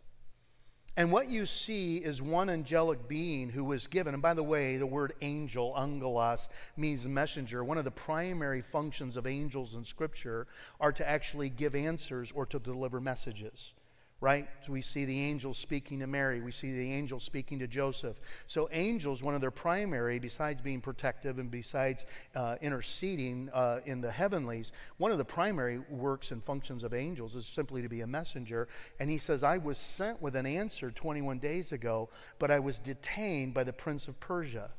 And 0.96 1.12
what 1.12 1.28
you 1.28 1.46
see 1.46 1.98
is 1.98 2.22
one 2.22 2.50
angelic 2.50 3.08
being 3.08 3.50
who 3.50 3.64
was 3.64 3.88
given, 3.88 4.14
and 4.14 4.24
by 4.24 4.34
the 4.34 4.44
way, 4.44 4.78
the 4.78 4.86
word 4.86 5.14
angel, 5.22 5.74
angelos, 5.78 6.48
means 6.78 7.06
messenger. 7.06 7.64
One 7.64 7.78
of 7.78 7.86
the 7.86 7.92
primary 7.92 8.62
functions 8.62 9.18
of 9.18 9.28
angels 9.28 9.74
in 9.74 9.84
Scripture 9.84 10.48
are 10.80 10.92
to 10.94 11.08
actually 11.08 11.50
give 11.50 11.76
answers 11.76 12.32
or 12.34 12.46
to 12.46 12.60
deliver 12.60 13.02
messages 13.02 13.74
right? 14.22 14.48
We 14.70 14.82
see 14.82 15.06
the 15.06 15.20
angels 15.20 15.58
speaking 15.58 16.00
to 16.00 16.08
Mary. 16.08 16.42
We 16.42 16.52
see 16.52 16.72
the 16.72 16.94
angels 16.94 17.24
speaking 17.24 17.58
to 17.60 17.68
Joseph. 17.68 18.22
So, 18.46 18.70
angels, 18.72 19.24
one 19.24 19.34
of 19.34 19.42
their 19.42 19.52
primary, 19.52 20.20
besides 20.20 20.62
being 20.62 20.80
protective 20.80 21.40
and 21.40 21.50
besides 21.50 22.06
uh, 22.36 22.56
interceding 22.62 23.50
uh, 23.52 23.80
in 23.86 24.00
the 24.00 24.12
heavenlies, 24.12 24.72
one 24.98 25.12
of 25.12 25.18
the 25.18 25.26
primary 25.26 25.80
works 25.90 26.30
and 26.30 26.44
functions 26.44 26.84
of 26.84 26.94
angels 26.94 27.36
is 27.36 27.48
simply 27.48 27.82
to 27.82 27.90
be 27.90 28.02
a 28.02 28.08
messenger. 28.08 28.68
And 29.00 29.10
he 29.10 29.18
says, 29.18 29.44
I 29.44 29.58
was 29.58 29.80
sent 29.80 30.22
with 30.22 30.36
an 30.36 30.46
answer 30.46 30.92
21 30.92 31.40
days 31.40 31.72
ago, 31.72 32.10
but 32.38 32.52
I 32.52 32.60
was 32.60 32.78
detained 32.78 33.56
by 33.56 33.64
the 33.64 33.74
prince 33.74 34.08
of 34.08 34.20
Persia. 34.20 34.70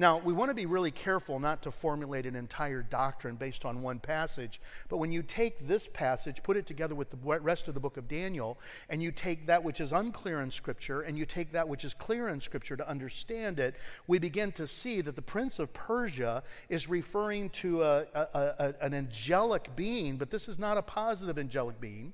Now, 0.00 0.18
we 0.18 0.32
want 0.32 0.50
to 0.50 0.54
be 0.54 0.66
really 0.66 0.92
careful 0.92 1.40
not 1.40 1.62
to 1.62 1.72
formulate 1.72 2.24
an 2.24 2.36
entire 2.36 2.82
doctrine 2.82 3.34
based 3.34 3.64
on 3.64 3.82
one 3.82 3.98
passage, 3.98 4.60
but 4.88 4.98
when 4.98 5.10
you 5.10 5.24
take 5.24 5.66
this 5.66 5.88
passage, 5.88 6.40
put 6.44 6.56
it 6.56 6.66
together 6.66 6.94
with 6.94 7.10
the 7.10 7.16
rest 7.16 7.66
of 7.66 7.74
the 7.74 7.80
book 7.80 7.96
of 7.96 8.06
Daniel, 8.06 8.60
and 8.88 9.02
you 9.02 9.10
take 9.10 9.48
that 9.48 9.64
which 9.64 9.80
is 9.80 9.90
unclear 9.92 10.40
in 10.40 10.52
Scripture, 10.52 11.00
and 11.00 11.18
you 11.18 11.26
take 11.26 11.50
that 11.50 11.68
which 11.68 11.84
is 11.84 11.94
clear 11.94 12.28
in 12.28 12.40
Scripture 12.40 12.76
to 12.76 12.88
understand 12.88 13.58
it, 13.58 13.74
we 14.06 14.20
begin 14.20 14.52
to 14.52 14.68
see 14.68 15.00
that 15.00 15.16
the 15.16 15.22
prince 15.22 15.58
of 15.58 15.72
Persia 15.72 16.44
is 16.68 16.88
referring 16.88 17.50
to 17.50 17.82
a, 17.82 18.06
a, 18.14 18.20
a, 18.34 18.74
an 18.80 18.94
angelic 18.94 19.74
being, 19.74 20.16
but 20.16 20.30
this 20.30 20.48
is 20.48 20.60
not 20.60 20.78
a 20.78 20.82
positive 20.82 21.38
angelic 21.38 21.80
being. 21.80 22.12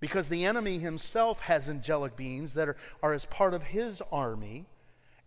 Because 0.00 0.28
the 0.28 0.46
enemy 0.46 0.78
himself 0.78 1.40
has 1.40 1.68
angelic 1.68 2.16
beings 2.16 2.54
that 2.54 2.68
are, 2.68 2.76
are 3.02 3.12
as 3.12 3.26
part 3.26 3.54
of 3.54 3.62
his 3.62 4.02
army. 4.10 4.66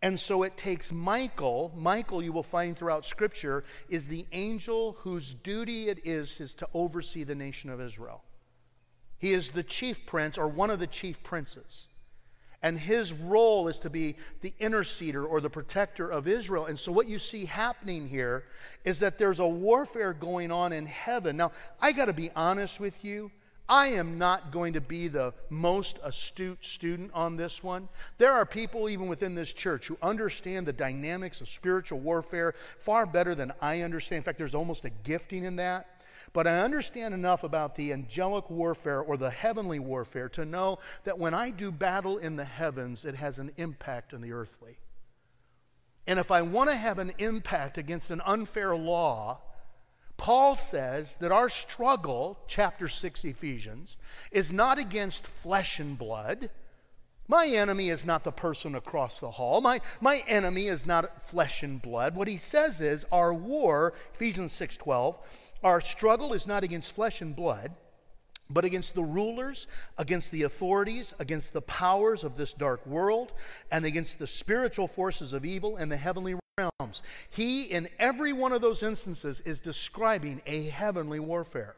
And 0.01 0.19
so 0.19 0.43
it 0.43 0.57
takes 0.57 0.91
Michael, 0.91 1.71
Michael, 1.75 2.21
you 2.21 2.31
will 2.31 2.43
find 2.43 2.77
throughout 2.77 3.05
Scripture, 3.05 3.63
is 3.89 4.07
the 4.07 4.27
angel 4.31 4.97
whose 4.99 5.33
duty 5.33 5.87
it 5.89 6.05
is, 6.05 6.39
is 6.39 6.53
to 6.55 6.67
oversee 6.73 7.23
the 7.23 7.35
nation 7.35 7.69
of 7.69 7.81
Israel. 7.81 8.23
He 9.17 9.33
is 9.33 9.51
the 9.51 9.63
chief 9.63 10.05
prince 10.05 10.37
or 10.37 10.47
one 10.47 10.69
of 10.69 10.79
the 10.79 10.87
chief 10.87 11.23
princes. 11.23 11.87
And 12.61 12.79
his 12.79 13.13
role 13.13 13.67
is 13.67 13.77
to 13.79 13.89
be 13.89 14.15
the 14.41 14.53
interceder 14.59 15.27
or 15.27 15.39
the 15.39 15.49
protector 15.49 16.09
of 16.09 16.27
Israel. 16.27 16.65
And 16.65 16.79
so, 16.79 16.91
what 16.91 17.07
you 17.07 17.19
see 17.19 17.45
happening 17.45 18.07
here 18.07 18.45
is 18.83 18.99
that 19.01 19.17
there's 19.17 19.39
a 19.39 19.47
warfare 19.47 20.13
going 20.13 20.51
on 20.51 20.73
in 20.73 20.85
heaven. 20.85 21.37
Now, 21.37 21.51
I 21.79 21.91
got 21.91 22.05
to 22.05 22.13
be 22.13 22.31
honest 22.35 22.79
with 22.79 23.05
you. 23.05 23.31
I 23.67 23.87
am 23.87 24.17
not 24.17 24.51
going 24.51 24.73
to 24.73 24.81
be 24.81 25.07
the 25.07 25.33
most 25.49 25.99
astute 26.03 26.63
student 26.63 27.11
on 27.13 27.35
this 27.35 27.63
one. 27.63 27.89
There 28.17 28.31
are 28.31 28.45
people, 28.45 28.89
even 28.89 29.07
within 29.07 29.33
this 29.33 29.51
church, 29.51 29.87
who 29.87 29.97
understand 30.01 30.67
the 30.67 30.73
dynamics 30.73 31.41
of 31.41 31.49
spiritual 31.49 31.99
warfare 31.99 32.53
far 32.77 33.05
better 33.05 33.33
than 33.33 33.51
I 33.61 33.81
understand. 33.81 34.17
In 34.17 34.23
fact, 34.23 34.37
there's 34.37 34.55
almost 34.55 34.85
a 34.85 34.91
gifting 35.03 35.45
in 35.45 35.55
that. 35.55 35.87
But 36.33 36.47
I 36.47 36.59
understand 36.59 37.13
enough 37.13 37.43
about 37.43 37.75
the 37.75 37.93
angelic 37.93 38.49
warfare 38.49 39.01
or 39.01 39.17
the 39.17 39.29
heavenly 39.29 39.79
warfare 39.79 40.29
to 40.29 40.45
know 40.45 40.79
that 41.03 41.17
when 41.17 41.33
I 41.33 41.49
do 41.49 41.71
battle 41.71 42.17
in 42.17 42.35
the 42.35 42.45
heavens, 42.45 43.05
it 43.05 43.15
has 43.15 43.39
an 43.39 43.51
impact 43.57 44.13
on 44.13 44.21
the 44.21 44.31
earthly. 44.31 44.77
And 46.07 46.19
if 46.19 46.31
I 46.31 46.41
want 46.41 46.69
to 46.69 46.75
have 46.75 46.99
an 46.99 47.13
impact 47.17 47.77
against 47.77 48.11
an 48.11 48.21
unfair 48.25 48.75
law, 48.75 49.39
Paul 50.17 50.55
says 50.55 51.17
that 51.17 51.31
our 51.31 51.49
struggle, 51.49 52.39
chapter 52.47 52.87
6 52.87 53.25
Ephesians, 53.25 53.97
is 54.31 54.51
not 54.51 54.79
against 54.79 55.27
flesh 55.27 55.79
and 55.79 55.97
blood. 55.97 56.49
My 57.27 57.47
enemy 57.47 57.89
is 57.89 58.05
not 58.05 58.23
the 58.23 58.31
person 58.31 58.75
across 58.75 59.19
the 59.19 59.31
hall. 59.31 59.59
My, 59.61 59.81
my 59.99 60.23
enemy 60.27 60.67
is 60.67 60.85
not 60.85 61.25
flesh 61.25 61.63
and 61.63 61.81
blood. 61.81 62.15
What 62.15 62.27
he 62.27 62.37
says 62.37 62.81
is 62.81 63.05
our 63.11 63.33
war, 63.33 63.93
Ephesians 64.13 64.53
6:12, 64.53 65.17
our 65.63 65.81
struggle 65.81 66.33
is 66.33 66.45
not 66.45 66.63
against 66.63 66.91
flesh 66.91 67.21
and 67.21 67.35
blood, 67.35 67.71
but 68.49 68.63
against 68.63 68.93
the 68.93 69.03
rulers, 69.03 69.67
against 69.97 70.31
the 70.31 70.43
authorities, 70.43 71.13
against 71.17 71.51
the 71.51 71.61
powers 71.61 72.23
of 72.23 72.37
this 72.37 72.53
dark 72.53 72.85
world, 72.85 73.33
and 73.71 73.85
against 73.85 74.19
the 74.19 74.27
spiritual 74.27 74.87
forces 74.87 75.33
of 75.33 75.43
evil 75.43 75.77
in 75.77 75.89
the 75.89 75.97
heavenly 75.97 76.35
realms. 76.57 77.03
He, 77.31 77.63
in 77.63 77.89
every 77.99 78.31
one 78.31 78.53
of 78.53 78.61
those 78.61 78.81
instances, 78.81 79.41
is 79.41 79.59
describing 79.59 80.41
a 80.45 80.63
heavenly 80.67 81.19
warfare. 81.19 81.75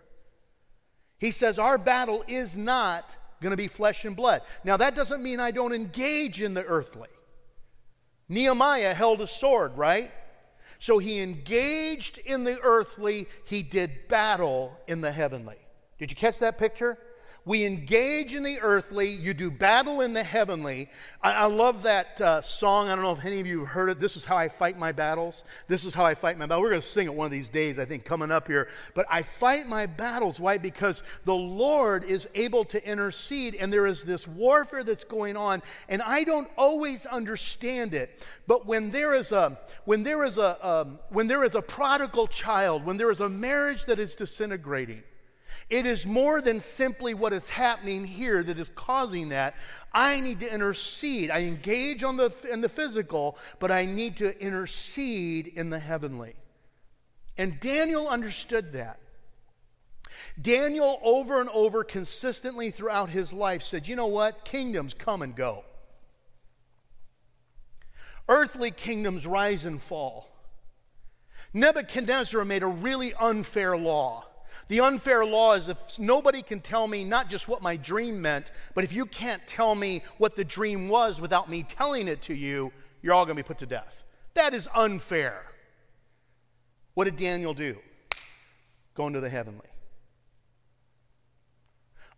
He 1.18 1.32
says, 1.32 1.58
Our 1.58 1.80
battle 1.80 2.24
is 2.28 2.56
not 2.56 3.16
going 3.42 3.50
to 3.50 3.58
be 3.58 3.68
flesh 3.68 4.06
and 4.06 4.16
blood. 4.16 4.44
Now, 4.64 4.78
that 4.78 4.96
doesn't 4.96 5.24
mean 5.24 5.40
I 5.40 5.50
don't 5.50 5.74
engage 5.74 6.44
in 6.44 6.54
the 6.54 6.64
earthly. 6.64 7.08
Nehemiah 8.30 8.94
held 8.94 9.22
a 9.22 9.28
sword, 9.28 9.76
right? 9.76 10.12
So 10.78 11.00
he 11.00 11.22
engaged 11.22 12.20
in 12.20 12.44
the 12.44 12.60
earthly, 12.62 13.26
he 13.46 13.64
did 13.64 14.08
battle 14.08 14.78
in 14.88 15.02
the 15.02 15.12
heavenly. 15.12 15.58
Did 15.98 16.12
you 16.12 16.16
catch 16.16 16.38
that 16.38 16.60
picture? 16.60 17.00
We 17.48 17.66
engage 17.66 18.36
in 18.36 18.44
the 18.44 18.60
earthly, 18.60 19.10
you 19.10 19.34
do 19.34 19.50
battle 19.50 20.02
in 20.02 20.12
the 20.12 20.22
heavenly. 20.22 20.90
I, 21.24 21.32
I 21.32 21.46
love 21.46 21.84
that 21.84 22.20
uh, 22.20 22.42
song. 22.42 22.90
I 22.90 22.96
don't 22.96 23.06
know 23.06 23.14
if 23.14 23.24
any 23.24 23.40
of 23.40 23.48
you 23.48 23.60
have 23.60 23.70
heard 23.70 23.90
it. 23.90 24.02
This 24.02 24.18
is 24.18 24.26
how 24.26 24.36
I 24.36 24.50
fight 24.50 24.78
my 24.78 24.92
battles. 24.92 25.46
This 25.70 25.86
is 25.86 25.94
how 25.94 26.06
I 26.06 26.14
fight 26.14 26.38
my 26.38 26.46
battle. 26.46 26.62
We're 26.62 26.72
going 26.72 26.82
to 26.82 26.88
sing 26.88 27.06
it 27.06 27.14
one 27.14 27.24
of 27.24 27.32
these 27.32 27.48
days, 27.48 27.80
I 27.80 27.86
think, 27.86 28.04
coming 28.04 28.32
up 28.32 28.48
here. 28.48 28.68
But 28.96 29.06
I 29.10 29.22
fight 29.22 29.66
my 29.66 29.86
battles. 29.86 30.42
Why? 30.42 30.58
Because 30.58 31.04
the 31.24 31.36
Lord 31.36 32.04
is 32.04 32.28
able 32.36 32.66
to 32.66 32.86
intercede, 32.86 33.56
and 33.56 33.72
there 33.72 33.88
is 33.88 34.04
this 34.04 34.28
warfare 34.28 34.84
that's 34.84 35.06
going 35.06 35.38
on, 35.38 35.64
and 35.88 36.02
I 36.02 36.26
don't 36.26 36.50
always 36.58 37.06
understand 37.06 37.94
it. 37.94 38.20
But 38.48 38.66
when 38.66 38.92
there 38.92 39.14
is 39.14 39.32
a 39.32 39.58
when 39.86 40.04
there 40.04 40.26
is 40.26 40.38
a 40.38 40.68
um, 40.68 41.00
when 41.12 41.28
there 41.28 41.46
is 41.46 41.56
a 41.56 41.62
prodigal 41.62 42.28
child, 42.28 42.86
when 42.86 42.98
there 42.98 43.10
is 43.10 43.22
a 43.22 43.30
marriage 43.30 43.86
that 43.86 44.00
is 44.00 44.16
disintegrating, 44.16 45.02
it 45.70 45.86
is 45.86 46.06
more 46.06 46.42
than 46.42 46.62
simply 46.62 47.14
what 47.14 47.34
is 47.34 47.50
happening 47.50 48.06
here 48.06 48.44
that 48.44 48.60
is 48.60 48.70
causing 48.76 49.30
that. 49.30 49.56
I 49.94 50.20
need 50.20 50.40
to 50.42 50.54
intercede. 50.54 51.32
I 51.32 51.40
engage 51.40 52.04
on 52.04 52.18
the, 52.18 52.34
in 52.52 52.62
the 52.62 52.70
physical, 52.70 53.38
but 53.60 53.72
I 53.72 53.86
need 53.86 54.18
to 54.18 54.40
intercede 54.42 55.48
in 55.48 55.70
the 55.70 55.80
heavenly. 55.80 56.36
And 57.38 57.60
Daniel 57.60 58.08
understood 58.08 58.74
that. 58.74 59.00
Daniel, 60.42 61.00
over 61.04 61.42
and 61.42 61.50
over, 61.50 61.84
consistently 61.84 62.72
throughout 62.72 63.10
his 63.10 63.34
life, 63.34 63.64
said, 63.64 63.88
You 63.88 63.96
know 63.96 64.08
what? 64.08 64.46
Kingdoms 64.46 64.94
come 64.94 65.22
and 65.22 65.36
go. 65.36 65.64
Earthly 68.30 68.72
kingdoms 68.72 69.26
rise 69.26 69.66
and 69.66 69.82
fall. 69.82 70.30
Nebuchadnezzar 71.54 72.44
made 72.46 72.64
a 72.64 72.68
really 72.68 73.14
unfair 73.14 73.78
law. 73.78 74.27
The 74.68 74.82
unfair 74.82 75.26
law 75.26 75.54
is 75.54 75.68
if 75.68 76.00
nobody 76.00 76.42
can 76.42 76.60
tell 76.60 76.88
me 76.88 77.04
not 77.04 77.30
just 77.30 77.48
what 77.48 77.62
my 77.62 77.78
dream 77.78 78.22
meant, 78.22 78.52
but 78.74 78.84
if 78.84 78.94
you 78.94 79.06
can't 79.06 79.46
tell 79.48 79.76
me 79.76 80.04
what 80.18 80.36
the 80.36 80.44
dream 80.44 80.90
was 80.90 81.22
without 81.22 81.50
me 81.50 81.64
telling 81.64 82.08
it 82.08 82.22
to 82.24 82.34
you, 82.34 82.72
you're 83.02 83.14
all 83.14 83.26
going 83.26 83.38
to 83.38 83.44
be 83.44 83.48
put 83.48 83.60
to 83.60 83.66
death. 83.66 84.04
That 84.34 84.54
is 84.54 84.68
unfair. 84.76 85.44
What 86.94 87.06
did 87.06 87.16
Daniel 87.16 87.54
do? 87.54 87.78
Go 88.96 89.08
into 89.08 89.22
the 89.22 89.30
heavenly. 89.30 89.68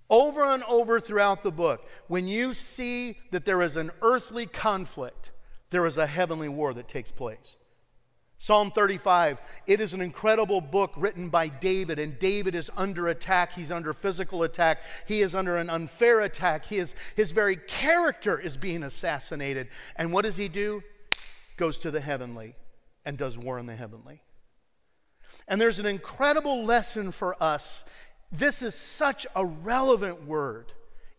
Over 0.10 0.46
and 0.46 0.64
over 0.64 1.00
throughout 1.00 1.44
the 1.44 1.52
book, 1.52 1.88
when 2.08 2.28
you 2.28 2.54
see 2.54 3.18
that 3.32 3.46
there 3.46 3.62
is 3.62 3.78
an 3.78 3.92
earthly 4.02 4.48
conflict, 4.48 5.32
there 5.70 5.86
is 5.86 5.98
a 5.98 6.08
heavenly 6.08 6.50
war 6.50 6.74
that 6.74 6.88
takes 6.88 7.12
place. 7.12 7.58
Psalm 8.42 8.72
35, 8.72 9.42
it 9.68 9.82
is 9.82 9.94
an 9.94 10.00
incredible 10.00 10.62
book 10.62 10.94
written 10.96 11.28
by 11.30 11.50
David, 11.50 12.00
and 12.00 12.18
David 12.20 12.56
is 12.56 12.72
under 12.78 13.10
attack. 13.10 13.52
He's 13.54 13.70
under 13.70 13.92
physical 13.94 14.44
attack. 14.44 14.82
He 15.06 15.22
is 15.22 15.36
under 15.36 15.58
an 15.58 15.70
unfair 15.70 16.22
attack. 16.22 16.66
He 16.66 16.78
is, 16.78 16.96
his 17.16 17.32
very 17.32 17.58
character 17.58 18.40
is 18.40 18.56
being 18.56 18.84
assassinated. 18.84 19.68
And 19.98 20.14
what 20.14 20.24
does 20.24 20.38
he 20.38 20.48
do? 20.48 20.82
Goes 21.58 21.80
to 21.80 21.92
the 21.92 22.00
heavenly 22.00 22.56
and 23.04 23.18
does 23.18 23.38
war 23.38 23.60
in 23.60 23.66
the 23.66 23.76
heavenly. 23.76 24.22
And 25.48 25.60
there's 25.60 25.80
an 25.80 25.86
incredible 25.86 26.64
lesson 26.64 27.12
for 27.12 27.42
us 27.44 27.84
this 28.32 28.62
is 28.62 28.76
such 28.76 29.26
a 29.36 29.46
relevant 29.46 30.26
word. 30.26 30.72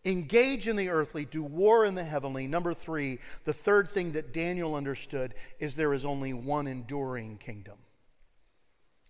Engage 0.03 0.67
in 0.67 0.75
the 0.75 0.89
earthly, 0.89 1.25
do 1.25 1.43
war 1.43 1.85
in 1.85 1.93
the 1.93 2.03
heavenly. 2.03 2.47
Number 2.47 2.73
three, 2.73 3.19
the 3.43 3.53
third 3.53 3.89
thing 3.91 4.13
that 4.13 4.33
Daniel 4.33 4.75
understood 4.75 5.35
is 5.59 5.75
there 5.75 5.93
is 5.93 6.05
only 6.05 6.33
one 6.33 6.67
enduring 6.67 7.37
kingdom 7.37 7.77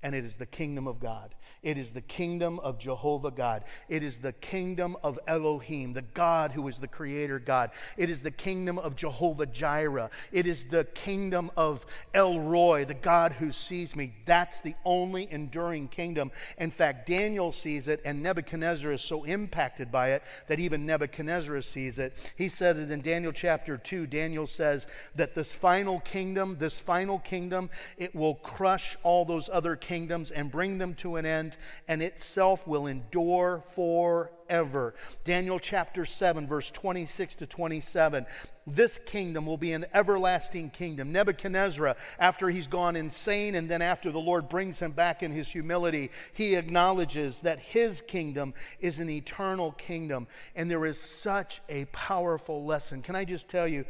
and 0.03 0.15
it 0.15 0.25
is 0.25 0.35
the 0.35 0.45
kingdom 0.45 0.87
of 0.87 0.99
God. 0.99 1.35
It 1.61 1.77
is 1.77 1.93
the 1.93 2.01
kingdom 2.01 2.59
of 2.59 2.79
Jehovah 2.79 3.29
God. 3.29 3.63
It 3.87 4.03
is 4.03 4.17
the 4.17 4.33
kingdom 4.33 4.97
of 5.03 5.19
Elohim, 5.27 5.93
the 5.93 6.01
God 6.01 6.51
who 6.51 6.67
is 6.67 6.79
the 6.79 6.87
creator 6.87 7.37
God. 7.37 7.71
It 7.97 8.09
is 8.09 8.23
the 8.23 8.31
kingdom 8.31 8.79
of 8.79 8.95
Jehovah 8.95 9.45
Jireh. 9.45 10.09
It 10.31 10.47
is 10.47 10.65
the 10.65 10.85
kingdom 10.85 11.51
of 11.55 11.85
El 12.15 12.39
Roi, 12.39 12.83
the 12.85 12.95
God 12.95 13.33
who 13.33 13.51
sees 13.51 13.95
me. 13.95 14.15
That's 14.25 14.61
the 14.61 14.73
only 14.85 15.31
enduring 15.31 15.89
kingdom. 15.89 16.31
In 16.57 16.71
fact, 16.71 17.05
Daniel 17.05 17.51
sees 17.51 17.87
it, 17.87 18.01
and 18.03 18.23
Nebuchadnezzar 18.23 18.91
is 18.91 19.03
so 19.03 19.23
impacted 19.23 19.91
by 19.91 20.11
it 20.11 20.23
that 20.47 20.59
even 20.59 20.85
Nebuchadnezzar 20.87 21.61
sees 21.61 21.99
it. 21.99 22.17
He 22.35 22.49
said 22.49 22.77
it 22.77 22.89
in 22.89 23.01
Daniel 23.01 23.31
chapter 23.31 23.77
2. 23.77 24.07
Daniel 24.07 24.47
says 24.47 24.87
that 25.15 25.35
this 25.35 25.53
final 25.53 25.99
kingdom, 25.99 26.57
this 26.59 26.79
final 26.79 27.19
kingdom, 27.19 27.69
it 27.97 28.15
will 28.15 28.35
crush 28.35 28.97
all 29.03 29.25
those 29.25 29.47
other 29.47 29.75
kingdoms 29.75 29.90
kingdoms 29.91 30.31
and 30.31 30.49
bring 30.49 30.77
them 30.77 30.93
to 30.93 31.17
an 31.17 31.25
end, 31.25 31.57
and 31.89 32.01
itself 32.01 32.65
will 32.65 32.87
endure 32.87 33.61
forever. 33.75 34.95
Daniel 35.25 35.59
chapter 35.59 36.05
7, 36.05 36.47
verse 36.47 36.71
26 36.71 37.35
to 37.35 37.45
27. 37.45 38.25
This 38.65 38.97
kingdom 38.99 39.45
will 39.45 39.57
be 39.57 39.73
an 39.73 39.85
everlasting 39.93 40.69
kingdom. 40.69 41.11
Nebuchadnezzar, 41.11 41.97
after 42.19 42.47
he's 42.47 42.67
gone 42.67 42.95
insane, 42.95 43.55
and 43.55 43.69
then 43.69 43.81
after 43.81 44.13
the 44.13 44.19
Lord 44.19 44.47
brings 44.47 44.79
him 44.79 44.91
back 44.91 45.23
in 45.23 45.31
his 45.33 45.49
humility, 45.49 46.09
he 46.31 46.55
acknowledges 46.55 47.41
that 47.41 47.59
his 47.59 47.99
kingdom 47.99 48.53
is 48.79 48.99
an 48.99 49.09
eternal 49.09 49.73
kingdom. 49.73 50.25
And 50.55 50.71
there 50.71 50.85
is 50.85 51.01
such 51.01 51.59
a 51.67 51.83
powerful 51.91 52.63
lesson. 52.63 53.01
Can 53.01 53.17
I 53.17 53.25
just 53.25 53.49
tell 53.49 53.67
you? 53.67 53.83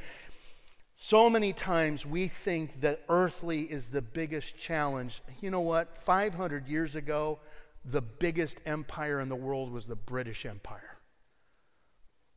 So 1.04 1.32
many 1.32 1.52
times 1.52 2.06
we 2.06 2.28
think 2.28 2.82
that 2.82 3.02
earthly 3.10 3.62
is 3.64 3.90
the 3.90 4.04
biggest 4.04 4.56
challenge. 4.56 5.24
You 5.42 5.50
know 5.50 5.62
what? 5.62 5.98
500 5.98 6.68
years 6.68 6.96
ago, 6.96 7.40
the 7.84 8.04
biggest 8.04 8.62
empire 8.68 9.20
in 9.20 9.28
the 9.28 9.36
world 9.36 9.72
was 9.72 9.88
the 9.88 9.96
British 9.96 10.46
Empire. 10.46 11.00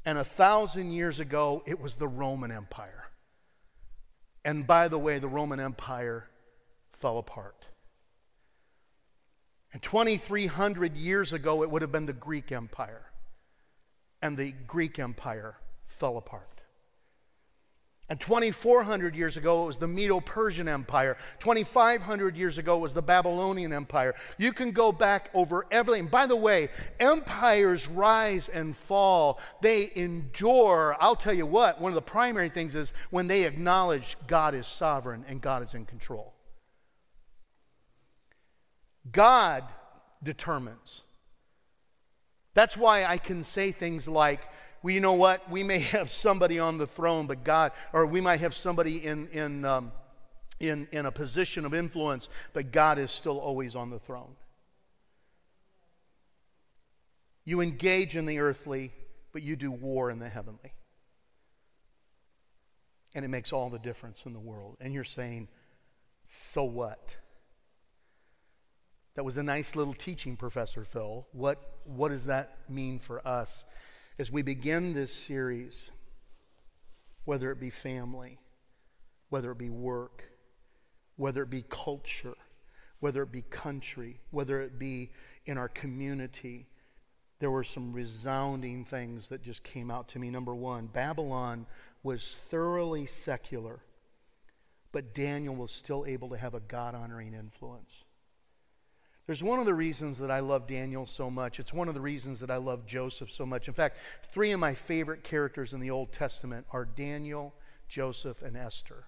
And 0.06 0.16
a 0.16 0.24
thousand 0.24 0.92
years 0.92 1.20
ago, 1.20 1.62
it 1.66 1.78
was 1.78 1.96
the 1.96 2.08
Roman 2.08 2.50
Empire. 2.50 3.10
And 4.46 4.66
by 4.66 4.88
the 4.88 4.98
way, 4.98 5.18
the 5.18 5.28
Roman 5.28 5.60
Empire 5.60 6.30
fell 6.94 7.18
apart. 7.18 7.66
And 9.74 9.82
2,300 9.82 10.96
years 10.96 11.34
ago, 11.34 11.62
it 11.62 11.70
would 11.70 11.82
have 11.82 11.92
been 11.92 12.06
the 12.06 12.14
Greek 12.14 12.50
Empire. 12.50 13.10
And 14.22 14.38
the 14.38 14.52
Greek 14.52 14.98
Empire 14.98 15.56
fell 15.86 16.16
apart. 16.16 16.53
And 18.10 18.20
2,400 18.20 19.16
years 19.16 19.38
ago, 19.38 19.64
it 19.64 19.66
was 19.66 19.78
the 19.78 19.88
Medo 19.88 20.20
Persian 20.20 20.68
Empire. 20.68 21.16
2,500 21.38 22.36
years 22.36 22.58
ago, 22.58 22.76
it 22.76 22.80
was 22.80 22.92
the 22.92 23.00
Babylonian 23.00 23.72
Empire. 23.72 24.14
You 24.36 24.52
can 24.52 24.72
go 24.72 24.92
back 24.92 25.30
over 25.32 25.64
everything. 25.70 26.08
By 26.08 26.26
the 26.26 26.36
way, 26.36 26.68
empires 27.00 27.88
rise 27.88 28.50
and 28.50 28.76
fall, 28.76 29.40
they 29.62 29.90
endure. 29.94 30.96
I'll 31.00 31.16
tell 31.16 31.32
you 31.32 31.46
what, 31.46 31.80
one 31.80 31.92
of 31.92 31.96
the 31.96 32.02
primary 32.02 32.50
things 32.50 32.74
is 32.74 32.92
when 33.08 33.26
they 33.26 33.44
acknowledge 33.44 34.18
God 34.26 34.54
is 34.54 34.66
sovereign 34.66 35.24
and 35.26 35.40
God 35.40 35.62
is 35.62 35.74
in 35.74 35.86
control. 35.86 36.34
God 39.10 39.64
determines. 40.22 41.02
That's 42.52 42.76
why 42.76 43.04
I 43.04 43.16
can 43.16 43.44
say 43.44 43.72
things 43.72 44.06
like, 44.06 44.42
well, 44.84 44.92
you 44.92 45.00
know 45.00 45.14
what? 45.14 45.50
We 45.50 45.62
may 45.62 45.78
have 45.94 46.10
somebody 46.10 46.58
on 46.58 46.76
the 46.76 46.86
throne, 46.86 47.26
but 47.26 47.42
God, 47.42 47.72
or 47.94 48.04
we 48.04 48.20
might 48.20 48.40
have 48.40 48.54
somebody 48.54 48.98
in, 48.98 49.28
in, 49.28 49.64
um, 49.64 49.92
in, 50.60 50.86
in 50.92 51.06
a 51.06 51.10
position 51.10 51.64
of 51.64 51.72
influence, 51.72 52.28
but 52.52 52.70
God 52.70 52.98
is 52.98 53.10
still 53.10 53.38
always 53.38 53.74
on 53.76 53.88
the 53.88 53.98
throne. 53.98 54.36
You 57.46 57.62
engage 57.62 58.14
in 58.14 58.26
the 58.26 58.40
earthly, 58.40 58.92
but 59.32 59.42
you 59.42 59.56
do 59.56 59.72
war 59.72 60.10
in 60.10 60.18
the 60.18 60.28
heavenly. 60.28 60.74
And 63.14 63.24
it 63.24 63.28
makes 63.28 63.54
all 63.54 63.70
the 63.70 63.78
difference 63.78 64.26
in 64.26 64.34
the 64.34 64.40
world. 64.40 64.76
And 64.82 64.92
you're 64.92 65.02
saying, 65.02 65.48
so 66.28 66.64
what? 66.64 67.16
That 69.14 69.24
was 69.24 69.38
a 69.38 69.42
nice 69.42 69.76
little 69.76 69.94
teaching, 69.94 70.36
Professor 70.36 70.84
Phil. 70.84 71.26
What, 71.32 71.58
what 71.84 72.10
does 72.10 72.26
that 72.26 72.58
mean 72.68 72.98
for 72.98 73.26
us? 73.26 73.64
As 74.18 74.30
we 74.30 74.42
begin 74.42 74.94
this 74.94 75.12
series, 75.12 75.90
whether 77.24 77.50
it 77.50 77.58
be 77.58 77.70
family, 77.70 78.38
whether 79.28 79.50
it 79.50 79.58
be 79.58 79.70
work, 79.70 80.24
whether 81.16 81.42
it 81.42 81.50
be 81.50 81.64
culture, 81.68 82.34
whether 83.00 83.22
it 83.22 83.32
be 83.32 83.42
country, 83.42 84.20
whether 84.30 84.60
it 84.62 84.78
be 84.78 85.10
in 85.46 85.58
our 85.58 85.68
community, 85.68 86.68
there 87.40 87.50
were 87.50 87.64
some 87.64 87.92
resounding 87.92 88.84
things 88.84 89.28
that 89.28 89.42
just 89.42 89.64
came 89.64 89.90
out 89.90 90.08
to 90.08 90.18
me. 90.18 90.30
Number 90.30 90.54
one, 90.54 90.86
Babylon 90.86 91.66
was 92.02 92.36
thoroughly 92.48 93.06
secular, 93.06 93.80
but 94.92 95.14
Daniel 95.14 95.56
was 95.56 95.72
still 95.72 96.04
able 96.06 96.28
to 96.30 96.36
have 96.36 96.54
a 96.54 96.60
God 96.60 96.94
honoring 96.94 97.34
influence. 97.34 98.04
There's 99.26 99.42
one 99.42 99.58
of 99.58 99.64
the 99.64 99.74
reasons 99.74 100.18
that 100.18 100.30
I 100.30 100.40
love 100.40 100.66
Daniel 100.66 101.06
so 101.06 101.30
much. 101.30 101.58
It's 101.58 101.72
one 101.72 101.88
of 101.88 101.94
the 101.94 102.00
reasons 102.00 102.40
that 102.40 102.50
I 102.50 102.56
love 102.56 102.84
Joseph 102.84 103.30
so 103.30 103.46
much. 103.46 103.68
In 103.68 103.74
fact, 103.74 103.96
three 104.22 104.52
of 104.52 104.60
my 104.60 104.74
favorite 104.74 105.24
characters 105.24 105.72
in 105.72 105.80
the 105.80 105.90
Old 105.90 106.12
Testament 106.12 106.66
are 106.72 106.84
Daniel, 106.84 107.54
Joseph, 107.88 108.42
and 108.42 108.56
Esther. 108.56 109.04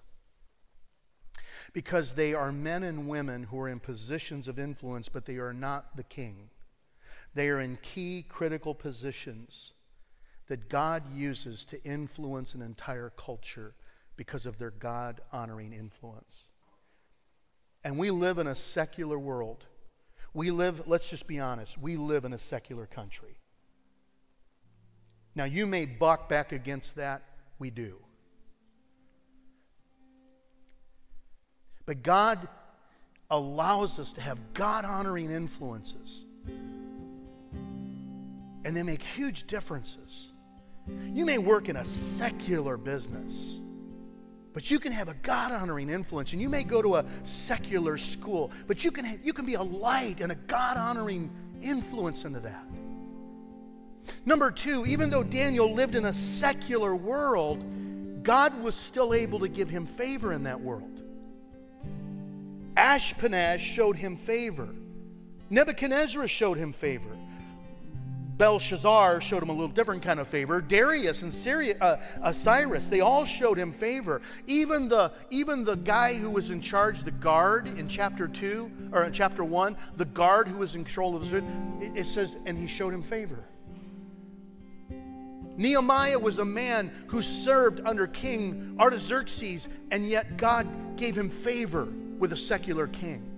Because 1.71 2.15
they 2.15 2.33
are 2.33 2.51
men 2.51 2.81
and 2.81 3.07
women 3.07 3.43
who 3.43 3.59
are 3.59 3.69
in 3.69 3.79
positions 3.79 4.47
of 4.47 4.57
influence, 4.57 5.07
but 5.07 5.25
they 5.25 5.37
are 5.37 5.53
not 5.53 5.95
the 5.95 6.03
king. 6.03 6.49
They 7.35 7.49
are 7.49 7.59
in 7.59 7.77
key 7.83 8.25
critical 8.27 8.73
positions 8.73 9.73
that 10.47 10.69
God 10.69 11.03
uses 11.13 11.63
to 11.65 11.83
influence 11.83 12.55
an 12.55 12.63
entire 12.63 13.11
culture 13.11 13.75
because 14.15 14.47
of 14.47 14.57
their 14.57 14.71
God 14.71 15.21
honoring 15.31 15.73
influence. 15.73 16.45
And 17.83 17.99
we 17.99 18.09
live 18.09 18.39
in 18.39 18.47
a 18.47 18.55
secular 18.55 19.19
world 19.19 19.65
we 20.37 20.51
live, 20.51 20.87
let's 20.87 21.09
just 21.09 21.25
be 21.25 21.39
honest, 21.39 21.79
we 21.79 21.97
live 21.97 22.23
in 22.23 22.31
a 22.31 22.37
secular 22.37 22.85
country. 22.85 23.39
Now, 25.33 25.45
you 25.45 25.65
may 25.65 25.87
buck 25.87 26.29
back 26.29 26.51
against 26.51 26.97
that. 26.97 27.23
We 27.57 27.71
do. 27.71 27.97
But 31.87 32.03
God 32.03 32.47
allows 33.31 33.97
us 33.97 34.13
to 34.13 34.21
have 34.21 34.37
God 34.53 34.85
honoring 34.85 35.31
influences. 35.31 36.25
And 38.63 38.77
they 38.77 38.83
make 38.83 39.01
huge 39.01 39.47
differences. 39.47 40.29
You 41.15 41.25
may 41.25 41.39
work 41.39 41.67
in 41.67 41.77
a 41.77 41.85
secular 41.85 42.77
business 42.77 43.59
but 44.57 44.71
you 44.71 44.79
can 44.79 44.91
have 44.91 45.07
a 45.07 45.13
God 45.13 45.51
honoring 45.51 45.87
influence, 45.87 46.33
and 46.33 46.41
you 46.41 46.49
may 46.49 46.63
go 46.63 46.81
to 46.81 46.95
a 46.95 47.05
secular 47.21 47.95
school, 47.95 48.49
but 48.65 48.83
you 48.83 48.89
can, 48.89 49.05
have, 49.05 49.19
you 49.23 49.31
can 49.31 49.45
be 49.45 49.53
a 49.53 49.61
light 49.61 50.19
and 50.19 50.31
a 50.31 50.35
God 50.35 50.77
honoring 50.77 51.29
influence 51.61 52.25
into 52.25 52.39
that. 52.39 52.65
Number 54.25 54.49
two, 54.49 54.83
even 54.87 55.11
though 55.11 55.21
Daniel 55.21 55.71
lived 55.71 55.93
in 55.93 56.05
a 56.05 56.13
secular 56.13 56.95
world, 56.95 57.63
God 58.23 58.59
was 58.63 58.73
still 58.73 59.13
able 59.13 59.37
to 59.41 59.47
give 59.47 59.69
him 59.69 59.85
favor 59.85 60.33
in 60.33 60.41
that 60.45 60.59
world. 60.59 61.03
Ashpenaz 62.75 63.59
showed 63.59 63.95
him 63.95 64.15
favor. 64.15 64.69
Nebuchadnezzar 65.51 66.27
showed 66.27 66.57
him 66.57 66.73
favor. 66.73 67.15
Belshazzar 68.37 69.19
showed 69.21 69.41
him 69.41 69.49
a 69.49 69.53
little 69.53 69.67
different 69.67 70.03
kind 70.03 70.19
of 70.19 70.27
favor. 70.27 70.61
Darius 70.61 71.23
and 71.23 71.33
Syria, 71.33 71.75
uh, 71.81 71.97
uh, 72.21 72.31
Cyrus, 72.31 72.87
they 72.87 73.01
all 73.01 73.25
showed 73.25 73.57
him 73.57 73.71
favor. 73.71 74.21
Even 74.45 74.87
the, 74.87 75.11
even 75.29 75.63
the 75.63 75.75
guy 75.75 76.13
who 76.13 76.29
was 76.29 76.49
in 76.49 76.61
charge, 76.61 77.03
the 77.03 77.11
guard 77.11 77.67
in 77.67 77.87
chapter 77.87 78.27
2, 78.27 78.89
or 78.91 79.03
in 79.03 79.13
chapter 79.13 79.43
1, 79.43 79.75
the 79.97 80.05
guard 80.05 80.47
who 80.47 80.59
was 80.59 80.75
in 80.75 80.83
control 80.83 81.15
of 81.15 81.29
the 81.29 81.37
it, 81.37 81.43
it 81.95 82.05
says, 82.05 82.37
and 82.45 82.57
he 82.57 82.67
showed 82.67 82.93
him 82.93 83.01
favor. 83.01 83.43
Nehemiah 85.57 86.19
was 86.19 86.37
a 86.37 86.45
man 86.45 86.91
who 87.07 87.23
served 87.23 87.81
under 87.83 88.05
King 88.05 88.77
Artaxerxes, 88.79 89.67
and 89.89 90.07
yet 90.07 90.37
God 90.37 90.67
gave 90.97 91.17
him 91.17 91.31
favor 91.31 91.87
with 92.19 92.31
a 92.31 92.37
secular 92.37 92.85
king. 92.87 93.36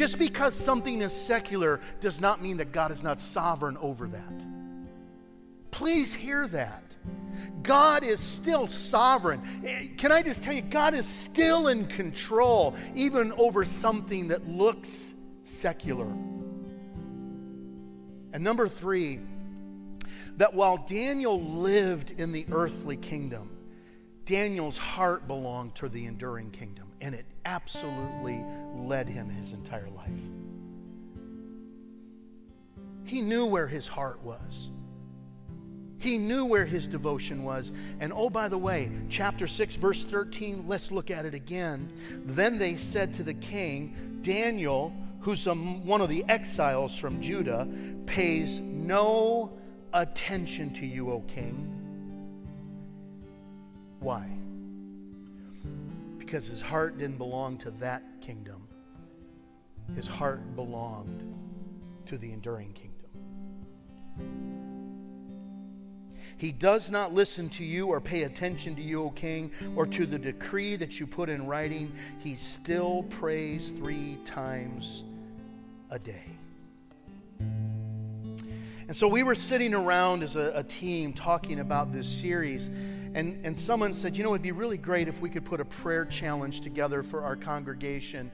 Just 0.00 0.18
because 0.18 0.54
something 0.54 1.02
is 1.02 1.12
secular 1.12 1.78
does 2.00 2.22
not 2.22 2.40
mean 2.40 2.56
that 2.56 2.72
God 2.72 2.90
is 2.90 3.02
not 3.02 3.20
sovereign 3.20 3.76
over 3.82 4.08
that. 4.08 4.32
Please 5.70 6.14
hear 6.14 6.48
that. 6.48 6.96
God 7.62 8.02
is 8.02 8.18
still 8.18 8.66
sovereign. 8.66 9.42
Eh, 9.62 9.88
can 9.98 10.10
I 10.10 10.22
just 10.22 10.42
tell 10.42 10.54
you, 10.54 10.62
God 10.62 10.94
is 10.94 11.06
still 11.06 11.68
in 11.68 11.84
control, 11.84 12.74
even 12.94 13.32
over 13.32 13.62
something 13.66 14.28
that 14.28 14.46
looks 14.46 15.12
secular. 15.44 16.08
And 18.32 18.42
number 18.42 18.68
three, 18.68 19.20
that 20.38 20.54
while 20.54 20.78
Daniel 20.78 21.42
lived 21.42 22.12
in 22.12 22.32
the 22.32 22.46
earthly 22.52 22.96
kingdom, 22.96 23.50
Daniel's 24.24 24.78
heart 24.78 25.26
belonged 25.26 25.74
to 25.74 25.90
the 25.90 26.06
enduring 26.06 26.52
kingdom, 26.52 26.89
and 27.00 27.14
it 27.14 27.26
absolutely 27.44 28.44
led 28.74 29.08
him 29.08 29.28
his 29.28 29.52
entire 29.52 29.88
life. 29.90 30.08
He 33.04 33.20
knew 33.20 33.46
where 33.46 33.66
his 33.66 33.88
heart 33.88 34.22
was. 34.22 34.70
He 35.98 36.16
knew 36.16 36.46
where 36.46 36.64
his 36.64 36.86
devotion 36.86 37.44
was. 37.44 37.72
And 38.00 38.12
oh, 38.14 38.30
by 38.30 38.48
the 38.48 38.56
way, 38.56 38.90
chapter 39.10 39.46
6, 39.46 39.74
verse 39.76 40.02
13, 40.04 40.64
let's 40.66 40.90
look 40.90 41.10
at 41.10 41.26
it 41.26 41.34
again. 41.34 41.92
Then 42.24 42.58
they 42.58 42.76
said 42.76 43.12
to 43.14 43.22
the 43.22 43.34
king, 43.34 44.20
Daniel, 44.22 44.94
who's 45.20 45.46
a, 45.46 45.54
one 45.54 46.00
of 46.00 46.08
the 46.08 46.24
exiles 46.28 46.96
from 46.96 47.20
Judah, 47.20 47.68
pays 48.06 48.60
no 48.60 49.52
attention 49.92 50.72
to 50.74 50.86
you, 50.86 51.10
O 51.10 51.20
king. 51.22 51.76
Why? 53.98 54.39
Because 56.30 56.46
his 56.46 56.60
heart 56.60 56.96
didn't 56.96 57.18
belong 57.18 57.58
to 57.58 57.72
that 57.72 58.04
kingdom, 58.20 58.68
his 59.96 60.06
heart 60.06 60.54
belonged 60.54 61.24
to 62.06 62.16
the 62.16 62.32
enduring 62.32 62.72
kingdom. 62.72 63.10
He 66.36 66.52
does 66.52 66.88
not 66.88 67.12
listen 67.12 67.48
to 67.48 67.64
you 67.64 67.88
or 67.88 68.00
pay 68.00 68.22
attention 68.22 68.76
to 68.76 68.80
you, 68.80 69.02
O 69.02 69.10
king, 69.10 69.50
or 69.74 69.86
to 69.86 70.06
the 70.06 70.20
decree 70.20 70.76
that 70.76 71.00
you 71.00 71.06
put 71.08 71.28
in 71.28 71.48
writing. 71.48 71.92
He 72.20 72.36
still 72.36 73.02
prays 73.10 73.72
three 73.72 74.16
times 74.24 75.02
a 75.90 75.98
day. 75.98 76.26
And 78.90 78.96
so 78.96 79.08
we 79.08 79.24
were 79.24 79.34
sitting 79.34 79.74
around 79.74 80.22
as 80.22 80.36
a, 80.36 80.52
a, 80.54 80.62
team 80.64 81.12
talking 81.12 81.60
about 81.60 81.92
this 81.92 82.08
series, 82.08 82.70
and, 83.14 83.44
and 83.44 83.58
someone 83.58 83.94
said, 83.94 84.16
You 84.16 84.24
know, 84.24 84.30
it'd 84.30 84.42
be 84.42 84.52
really 84.52 84.78
great 84.78 85.08
if 85.08 85.20
we 85.20 85.28
could 85.30 85.44
put 85.44 85.60
a 85.60 85.64
prayer 85.64 86.04
challenge 86.04 86.60
together 86.60 87.02
for 87.02 87.22
our 87.22 87.36
congregation. 87.36 88.30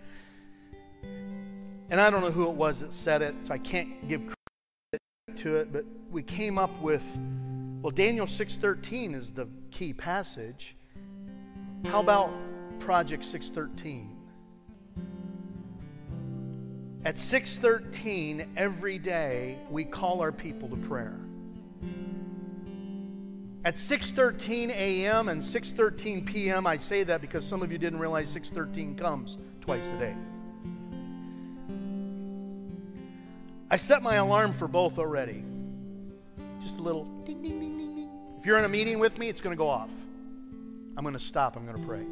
And 1.88 2.00
I 2.00 2.10
don't 2.10 2.20
know 2.20 2.30
who 2.30 2.50
it 2.50 2.56
was 2.56 2.80
that 2.80 2.92
said 2.92 3.22
it, 3.22 3.34
so 3.44 3.54
I 3.54 3.58
can't 3.58 4.08
give 4.08 4.22
credit 4.22 5.36
to 5.36 5.56
it, 5.56 5.72
but 5.72 5.84
we 6.10 6.22
came 6.22 6.58
up 6.58 6.80
with 6.80 7.04
well, 7.82 7.92
Daniel 7.92 8.26
6:13 8.26 9.14
is 9.14 9.30
the 9.30 9.46
key 9.70 9.92
passage. 9.92 10.74
How 11.84 12.00
about 12.00 12.32
Project 12.80 13.24
613? 13.24 14.16
At 17.04 17.16
6:13 17.16 18.48
every 18.56 18.98
day 18.98 19.60
we 19.70 19.84
call 19.84 20.20
our 20.20 20.32
people 20.32 20.68
to 20.70 20.76
prayer. 20.76 21.25
At 23.66 23.74
6:13 23.74 24.70
a.m. 24.70 25.28
and 25.28 25.42
6:13 25.42 26.24
p.m. 26.24 26.68
I 26.68 26.76
say 26.76 27.02
that 27.02 27.20
because 27.20 27.44
some 27.44 27.64
of 27.64 27.72
you 27.72 27.78
didn't 27.78 27.98
realize 27.98 28.32
6:13 28.32 28.96
comes 28.96 29.38
twice 29.60 29.88
a 29.88 29.98
day. 29.98 30.14
I 33.68 33.76
set 33.76 34.04
my 34.04 34.14
alarm 34.14 34.52
for 34.52 34.68
both 34.68 35.00
already. 35.00 35.42
Just 36.60 36.78
a 36.78 36.80
little 36.80 37.06
ding 37.24 37.42
ding 37.42 37.58
ding 37.58 37.76
ding 37.76 37.96
ding. 37.96 38.10
If 38.38 38.46
you're 38.46 38.58
in 38.60 38.64
a 38.64 38.68
meeting 38.68 39.00
with 39.00 39.18
me, 39.18 39.28
it's 39.28 39.40
going 39.40 39.52
to 39.52 39.58
go 39.58 39.68
off. 39.68 39.90
I'm 40.96 41.02
going 41.02 41.14
to 41.14 41.18
stop. 41.18 41.56
I'm 41.56 41.66
going 41.66 41.80
to 41.80 41.86
pray. 41.88 42.06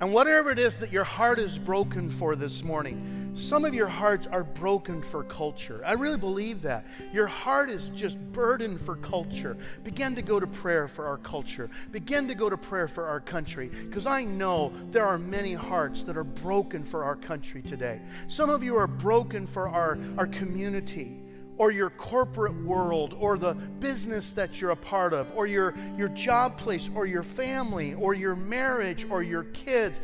And 0.00 0.12
whatever 0.12 0.50
it 0.50 0.60
is 0.60 0.78
that 0.78 0.92
your 0.92 1.04
heart 1.04 1.40
is 1.40 1.58
broken 1.58 2.08
for 2.08 2.36
this 2.36 2.62
morning, 2.62 3.32
some 3.34 3.64
of 3.64 3.74
your 3.74 3.88
hearts 3.88 4.28
are 4.28 4.44
broken 4.44 5.02
for 5.02 5.24
culture. 5.24 5.82
I 5.84 5.94
really 5.94 6.16
believe 6.16 6.62
that. 6.62 6.86
Your 7.12 7.26
heart 7.26 7.68
is 7.68 7.88
just 7.90 8.18
burdened 8.32 8.80
for 8.80 8.96
culture. 8.96 9.56
Begin 9.82 10.14
to 10.14 10.22
go 10.22 10.38
to 10.38 10.46
prayer 10.46 10.86
for 10.86 11.06
our 11.06 11.18
culture. 11.18 11.68
Begin 11.90 12.28
to 12.28 12.34
go 12.34 12.48
to 12.48 12.56
prayer 12.56 12.86
for 12.86 13.06
our 13.06 13.20
country. 13.20 13.68
Because 13.68 14.06
I 14.06 14.22
know 14.22 14.72
there 14.90 15.04
are 15.04 15.18
many 15.18 15.54
hearts 15.54 16.04
that 16.04 16.16
are 16.16 16.24
broken 16.24 16.84
for 16.84 17.02
our 17.02 17.16
country 17.16 17.62
today. 17.62 18.00
Some 18.28 18.50
of 18.50 18.62
you 18.62 18.76
are 18.76 18.86
broken 18.86 19.46
for 19.48 19.68
our, 19.68 19.98
our 20.16 20.28
community 20.28 21.22
or 21.58 21.70
your 21.70 21.90
corporate 21.90 22.54
world 22.64 23.14
or 23.18 23.36
the 23.36 23.54
business 23.54 24.30
that 24.32 24.60
you're 24.60 24.70
a 24.70 24.76
part 24.76 25.12
of 25.12 25.30
or 25.36 25.46
your, 25.46 25.74
your 25.96 26.08
job 26.08 26.56
place 26.56 26.88
or 26.94 27.06
your 27.06 27.22
family 27.22 27.94
or 27.94 28.14
your 28.14 28.36
marriage 28.36 29.06
or 29.10 29.22
your 29.22 29.44
kids. 29.44 30.00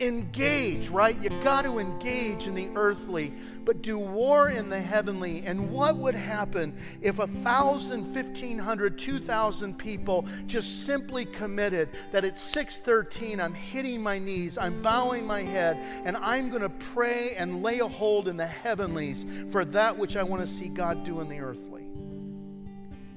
Engage, 0.00 0.88
right? 0.88 1.20
You 1.20 1.28
got 1.42 1.64
to 1.64 1.78
engage 1.78 2.46
in 2.46 2.54
the 2.54 2.70
earthly, 2.74 3.32
but 3.64 3.82
do 3.82 3.98
war 3.98 4.48
in 4.48 4.70
the 4.70 4.80
heavenly. 4.80 5.44
And 5.44 5.70
what 5.70 5.96
would 5.96 6.14
happen 6.14 6.74
if 7.02 7.18
a 7.18 7.26
thousand, 7.26 8.06
fifteen 8.14 8.58
hundred, 8.58 8.96
two 8.96 9.18
thousand 9.18 9.78
people 9.78 10.26
just 10.46 10.86
simply 10.86 11.26
committed 11.26 11.90
that 12.12 12.24
at 12.24 12.38
613 12.38 13.40
I'm 13.40 13.54
hitting 13.54 14.02
my 14.02 14.18
knees, 14.18 14.56
I'm 14.56 14.80
bowing 14.80 15.26
my 15.26 15.42
head, 15.42 15.76
and 16.04 16.16
I'm 16.16 16.48
going 16.48 16.62
to 16.62 16.70
pray 16.70 17.34
and 17.36 17.62
lay 17.62 17.80
a 17.80 17.88
hold 17.88 18.28
in 18.28 18.36
the 18.36 18.46
heavenlies 18.46 19.26
for 19.50 19.64
that 19.66 19.96
which 19.96 20.16
I 20.16 20.22
want 20.22 20.42
to 20.42 20.48
see 20.48 20.68
God 20.68 21.04
do 21.04 21.20
in 21.20 21.28
the 21.28 21.40
earthly. 21.40 21.79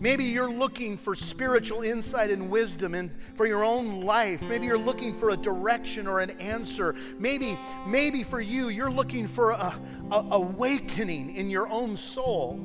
Maybe 0.03 0.25
you're 0.25 0.51
looking 0.51 0.97
for 0.97 1.15
spiritual 1.15 1.81
insight 1.83 2.29
and 2.29 2.49
wisdom 2.49 2.93
and 2.93 3.09
for 3.35 3.47
your 3.47 3.63
own 3.63 4.01
life. 4.01 4.41
Maybe 4.41 4.65
you're 4.65 4.77
looking 4.77 5.13
for 5.13 5.29
a 5.29 5.37
direction 5.37 6.07
or 6.07 6.19
an 6.19 6.31
answer. 6.41 6.93
Maybe, 7.19 7.57
maybe 7.87 8.21
for 8.21 8.41
you, 8.41 8.67
you're 8.67 8.91
looking 8.91 9.29
for 9.29 9.51
a, 9.51 9.73
a 10.11 10.27
awakening 10.31 11.37
in 11.37 11.49
your 11.49 11.69
own 11.69 11.95
soul. 11.95 12.59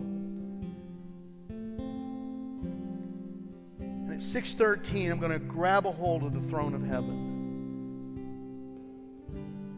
And 3.79 4.11
at 4.11 4.19
6:13, 4.19 5.09
I'm 5.09 5.21
going 5.21 5.31
to 5.31 5.39
grab 5.39 5.87
a 5.87 5.93
hold 5.93 6.25
of 6.25 6.35
the 6.35 6.41
throne 6.41 6.75
of 6.75 6.83
heaven 6.83 7.37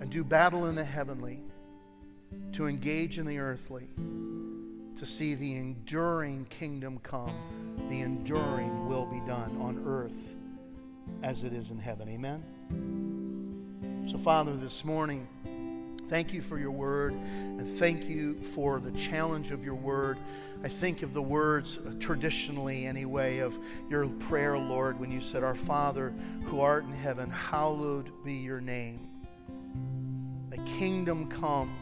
and 0.01 0.09
do 0.09 0.25
battle 0.25 0.65
in 0.65 0.75
the 0.75 0.85
heavenly 0.85 1.41
to 2.53 2.69
engage 2.69 3.19
in 3.19 3.27
the 3.27 3.39
earthly 3.39 3.91
to 5.01 5.07
see 5.07 5.35
the 5.35 5.57
enduring 5.57 6.45
kingdom 6.51 6.99
come. 7.03 7.33
The 7.89 8.03
enduring 8.03 8.87
will 8.87 9.07
be 9.07 9.21
done 9.21 9.57
on 9.59 9.83
earth 9.87 10.37
as 11.23 11.43
it 11.43 11.55
is 11.55 11.71
in 11.71 11.79
heaven. 11.79 12.07
Amen? 12.11 14.05
So, 14.11 14.19
Father, 14.19 14.55
this 14.55 14.85
morning, 14.85 15.27
thank 16.11 16.35
you 16.35 16.43
for 16.43 16.59
your 16.59 16.73
word 16.73 17.15
and 17.15 17.67
thank 17.79 18.11
you 18.11 18.43
for 18.43 18.79
the 18.79 18.91
challenge 18.91 19.53
of 19.53 19.65
your 19.65 19.75
word. 19.75 20.19
I 20.63 20.69
think 20.69 21.01
of 21.01 21.15
the 21.15 21.23
words, 21.23 21.79
uh, 21.79 21.95
traditionally 21.99 22.85
anyway, 22.85 23.39
of 23.39 23.59
your 23.89 24.07
prayer, 24.07 24.59
Lord, 24.59 25.01
when 25.01 25.11
you 25.11 25.23
said, 25.23 25.43
Our 25.43 25.55
Father 25.55 26.13
who 26.45 26.61
art 26.61 26.85
in 26.85 26.93
heaven, 26.93 27.31
hallowed 27.31 28.13
be 28.23 28.35
your 28.35 28.61
name. 28.61 29.09
Thy 30.51 30.63
kingdom 30.79 31.27
come, 31.31 31.75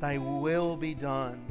thy 0.00 0.16
will 0.16 0.78
be 0.78 0.94
done 0.94 1.49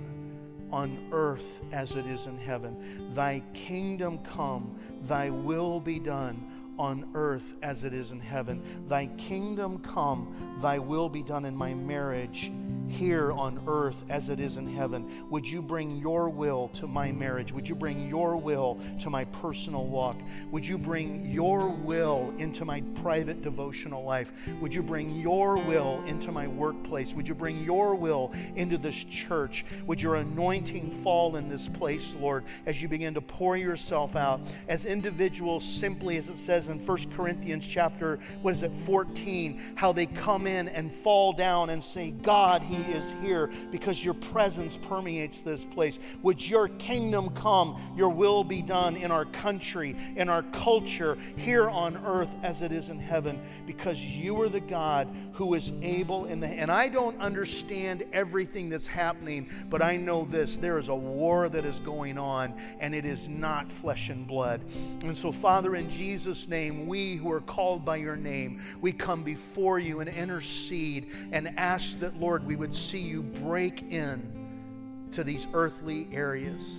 on 0.72 1.10
earth 1.12 1.62
as 1.72 1.96
it 1.96 2.06
is 2.06 2.26
in 2.26 2.38
heaven. 2.38 3.12
Thy 3.14 3.42
kingdom 3.54 4.20
come, 4.20 4.80
thy 5.04 5.30
will 5.30 5.80
be 5.80 6.00
done 6.00 6.46
on 6.78 7.10
earth 7.14 7.56
as 7.62 7.84
it 7.84 7.94
is 7.94 8.12
in 8.12 8.20
heaven. 8.20 8.86
Thy 8.88 9.08
kingdom 9.18 9.80
come, 9.80 10.58
thy 10.62 10.80
will 10.80 11.10
be 11.10 11.22
done 11.22 11.46
in 11.46 11.56
my 11.56 11.74
marriage 11.74 12.52
here 12.90 13.32
on 13.32 13.64
earth 13.68 14.06
as 14.10 14.30
it 14.30 14.40
is 14.40 14.58
in 14.58 14.68
heaven. 14.68 15.26
Would 15.30 15.48
you 15.48 15.62
bring 15.62 15.98
your 15.98 16.30
will 16.30 16.70
to 16.70 16.88
my 16.88 17.12
marriage? 17.12 17.52
Would 17.52 17.68
you 17.68 17.76
bring 17.76 18.08
your 18.10 18.36
will 18.36 18.80
to 19.02 19.10
my 19.10 19.26
personal 19.26 19.88
walk? 19.88 20.18
Would 20.52 20.66
you 20.66 20.78
bring 20.78 21.26
your 21.26 21.70
will 21.70 22.34
into 22.38 22.66
my 22.66 22.82
private 23.02 23.42
devotional 23.42 24.04
life? 24.04 24.32
Would 24.62 24.74
you 24.74 24.84
bring 24.84 25.16
your 25.16 25.58
will 25.58 26.04
into 26.06 26.32
my 26.32 26.48
workplace? 26.48 27.14
Would 27.14 27.28
you 27.28 27.36
bring 27.36 27.64
your 27.64 27.96
will 27.96 28.34
into 28.56 28.78
this 28.78 29.04
church? 29.04 29.66
Would 29.86 30.02
your 30.02 30.16
anointing 30.16 30.92
fall 30.92 31.36
in 31.36 31.50
this 31.50 31.68
place, 31.68 32.16
Lord, 32.20 32.44
as 32.66 32.82
you 32.82 32.88
begin 32.88 33.14
to 33.14 33.22
pour 33.22 33.58
yourself 33.58 34.16
out 34.16 34.42
as 34.68 34.86
individuals, 34.86 35.64
simply 35.64 36.18
as 36.18 36.30
it 36.30 36.38
says 36.38 36.68
in 36.68 36.80
1 36.80 37.12
Corinthians 37.12 37.66
chapter, 37.66 38.20
what 38.42 38.54
is 38.54 38.64
it, 38.64 38.74
14, 38.74 39.76
how 39.76 39.92
they 39.92 40.06
come 40.06 40.48
in 40.48 40.68
and 40.68 40.94
fall 40.94 41.34
down 41.34 41.70
and 41.70 41.84
say, 41.84 42.12
God, 42.12 42.62
He 42.62 42.79
is 42.82 43.16
here 43.22 43.50
because 43.72 44.04
your 44.04 44.14
presence 44.14 44.78
permeates 44.78 45.42
this 45.42 45.66
place. 45.66 46.00
Would 46.24 46.46
your 46.46 46.68
kingdom 46.68 47.30
come, 47.30 47.82
your 47.96 48.10
will 48.10 48.44
be 48.44 48.62
done 48.62 48.96
in 48.96 49.12
our 49.12 49.26
country, 49.26 49.96
in 50.16 50.30
our 50.30 50.44
culture, 50.44 51.18
here 51.36 51.70
on 51.70 51.98
earth 52.06 52.34
as 52.44 52.62
it 52.62 52.72
is 52.72 52.90
in 52.90 53.00
heaven, 53.00 53.42
because 53.66 54.00
you 54.00 54.40
are 54.42 54.50
the 54.50 54.60
God 54.60 55.08
who 55.34 55.54
is 55.54 55.72
able 55.82 56.26
in 56.26 56.42
the 56.42 56.48
and 56.48 56.70
I 56.70 56.90
don't 56.90 57.18
understand 57.22 58.04
everything 58.12 58.70
that's 58.70 58.88
happening, 58.88 59.50
but 59.70 59.82
I 59.82 59.96
know 59.96 60.26
this 60.26 60.58
there 60.58 60.78
is 60.78 60.90
a 60.90 60.96
war 60.96 61.48
that 61.48 61.64
is 61.64 61.80
going 61.80 62.18
on 62.18 62.60
and 62.80 62.94
it 62.94 63.06
is 63.06 63.30
not 63.30 63.72
flesh 63.72 64.10
and 64.10 64.28
blood. 64.28 64.62
And 65.04 65.18
so 65.18 65.32
Father 65.32 65.76
in 65.76 65.90
Jesus 65.90 66.48
name, 66.50 66.88
we 66.88 67.16
who 67.16 67.32
are 67.32 67.42
called 67.42 67.86
by 67.86 67.98
your 67.98 68.18
name, 68.18 68.62
we 68.82 68.92
come 68.92 69.24
before 69.24 69.80
you 69.80 70.02
and 70.02 70.10
intercede 70.10 71.12
and 71.32 71.58
ask 71.58 71.98
that 72.00 72.20
Lord 72.20 72.46
we 72.46 72.56
would 72.70 72.76
see 72.76 73.00
you 73.00 73.24
break 73.24 73.82
in 73.92 75.10
to 75.12 75.24
these 75.24 75.48
earthly 75.56 76.08
areas 76.12 76.76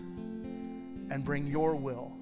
and 1.11 1.24
bring 1.24 1.49
your 1.49 1.74
will 1.74 2.12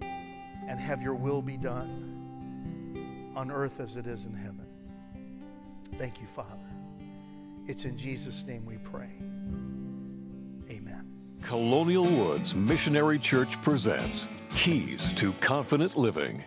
and 0.00 0.78
have 0.78 1.02
your 1.02 1.16
will 1.16 1.42
be 1.42 1.56
done 1.56 3.32
on 3.34 3.50
earth 3.50 3.80
as 3.80 3.96
it 3.96 4.06
is 4.06 4.24
in 4.24 4.32
heaven. 4.34 4.64
Thank 5.96 6.20
you, 6.20 6.28
Father. 6.28 6.70
It's 7.66 7.86
in 7.86 7.96
Jesus' 7.96 8.46
name 8.46 8.64
we 8.64 8.76
pray. 8.76 9.10
Amen. 10.70 11.04
Colonial 11.42 12.04
Woods 12.04 12.54
Missionary 12.54 13.18
Church 13.18 13.60
presents 13.62 14.28
Keys 14.54 15.12
to 15.14 15.32
Confident 15.40 15.96
Living. 15.96 16.44